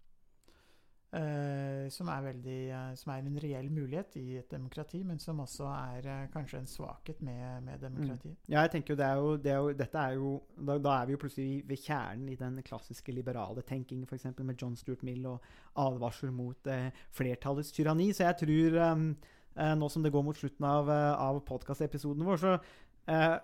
som 1.93 2.07
er 2.09 2.21
veldig 2.25 2.59
eh, 2.73 2.93
Som 2.97 3.11
er 3.13 3.21
en 3.21 3.35
reell 3.41 3.67
mulighet 3.69 4.15
i 4.17 4.37
et 4.39 4.49
demokrati, 4.51 5.03
men 5.05 5.19
som 5.21 5.41
også 5.43 5.67
er 5.69 6.07
eh, 6.09 6.23
kanskje 6.33 6.61
en 6.63 6.69
svakhet 6.69 7.21
med, 7.21 7.61
med 7.67 7.83
demokratiet. 7.83 8.35
Ja, 8.47 8.63
jeg 8.63 8.71
tenker 8.73 8.93
jo 8.93 8.97
det 8.97 9.05
er 9.05 9.21
jo, 9.21 9.35
det 9.37 9.51
er 9.51 9.59
jo 9.61 9.75
Dette 9.83 10.01
er 10.01 10.17
jo 10.17 10.31
da, 10.57 10.77
da 10.81 10.95
er 10.95 11.05
vi 11.05 11.15
jo 11.15 11.21
plutselig 11.21 11.61
ved 11.69 11.83
kjernen 11.83 12.31
i 12.33 12.39
den 12.39 12.57
klassiske 12.65 13.13
liberale 13.13 13.61
tenkingen, 13.61 14.07
f.eks. 14.09 14.25
med 14.39 14.57
John 14.57 14.75
Stuart 14.79 15.03
Mill 15.05 15.27
og 15.29 15.45
advarsel 15.85 16.33
mot 16.33 16.71
eh, 16.71 16.89
flertallets 17.13 17.71
tyranni. 17.75 18.09
Så 18.13 18.25
jeg 18.25 18.39
tror, 18.41 18.79
eh, 18.81 19.75
nå 19.77 19.89
som 19.93 20.05
det 20.05 20.13
går 20.13 20.25
mot 20.25 20.37
slutten 20.37 20.65
av, 20.65 20.89
eh, 20.89 21.11
av 21.13 21.43
podkastepisoden 21.45 22.25
vår, 22.25 22.41
så 22.41 22.57
eh, 22.57 23.37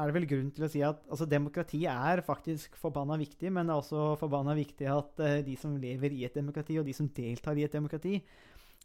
er 0.00 0.10
det 0.10 0.16
vel 0.16 0.28
grunn 0.30 0.52
til 0.56 0.66
å 0.66 0.70
si 0.72 0.80
at 0.84 1.02
altså, 1.06 1.26
demokrati 1.28 1.82
er 1.90 2.22
faktisk 2.26 2.78
forbanna 2.80 3.18
viktig, 3.20 3.52
men 3.52 3.68
det 3.68 3.74
er 3.74 3.82
også 3.82 4.14
forbanna 4.20 4.56
viktig 4.58 4.88
at 4.90 5.20
uh, 5.22 5.34
de 5.46 5.56
som 5.60 5.76
lever 5.80 6.16
i 6.16 6.24
et 6.28 6.36
demokrati, 6.36 6.78
og 6.80 6.88
de 6.88 6.96
som 6.96 7.10
deltar 7.16 7.60
i 7.60 7.66
et 7.66 7.76
demokrati, 7.76 8.16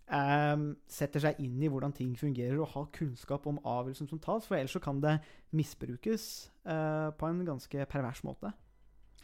um, 0.09 0.67
setter 0.91 1.23
seg 1.23 1.41
inn 1.45 1.63
i 1.63 1.71
hvordan 1.71 1.95
ting 1.95 2.13
fungerer, 2.19 2.59
og 2.59 2.71
har 2.75 2.91
kunnskap 2.95 3.47
om 3.49 3.61
avgjørelsen 3.63 4.11
som 4.11 4.21
tas. 4.21 4.47
For 4.47 4.59
ellers 4.59 4.75
så 4.75 4.83
kan 4.83 5.01
det 5.03 5.17
misbrukes 5.55 6.29
uh, 6.67 7.09
på 7.15 7.31
en 7.31 7.41
ganske 7.47 7.89
pervers 7.91 8.23
måte. 8.27 8.53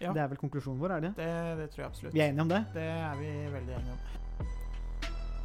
Ja. 0.01 0.15
Det 0.15 0.23
er 0.23 0.32
vel 0.32 0.41
konklusjonen 0.41 0.82
vår, 0.82 0.97
er 0.97 1.08
det? 1.08 1.13
Det, 1.19 1.32
det 1.60 1.69
tror 1.73 1.86
jeg 1.86 1.91
absolutt. 1.93 2.17
Vi 2.17 2.23
er 2.23 2.32
enige 2.32 2.47
om 2.47 2.56
det? 2.56 2.65
Det 2.73 2.89
er 2.89 3.15
vi 3.21 3.32
veldig 3.54 3.77
enige 3.77 3.97
om. 3.99 4.21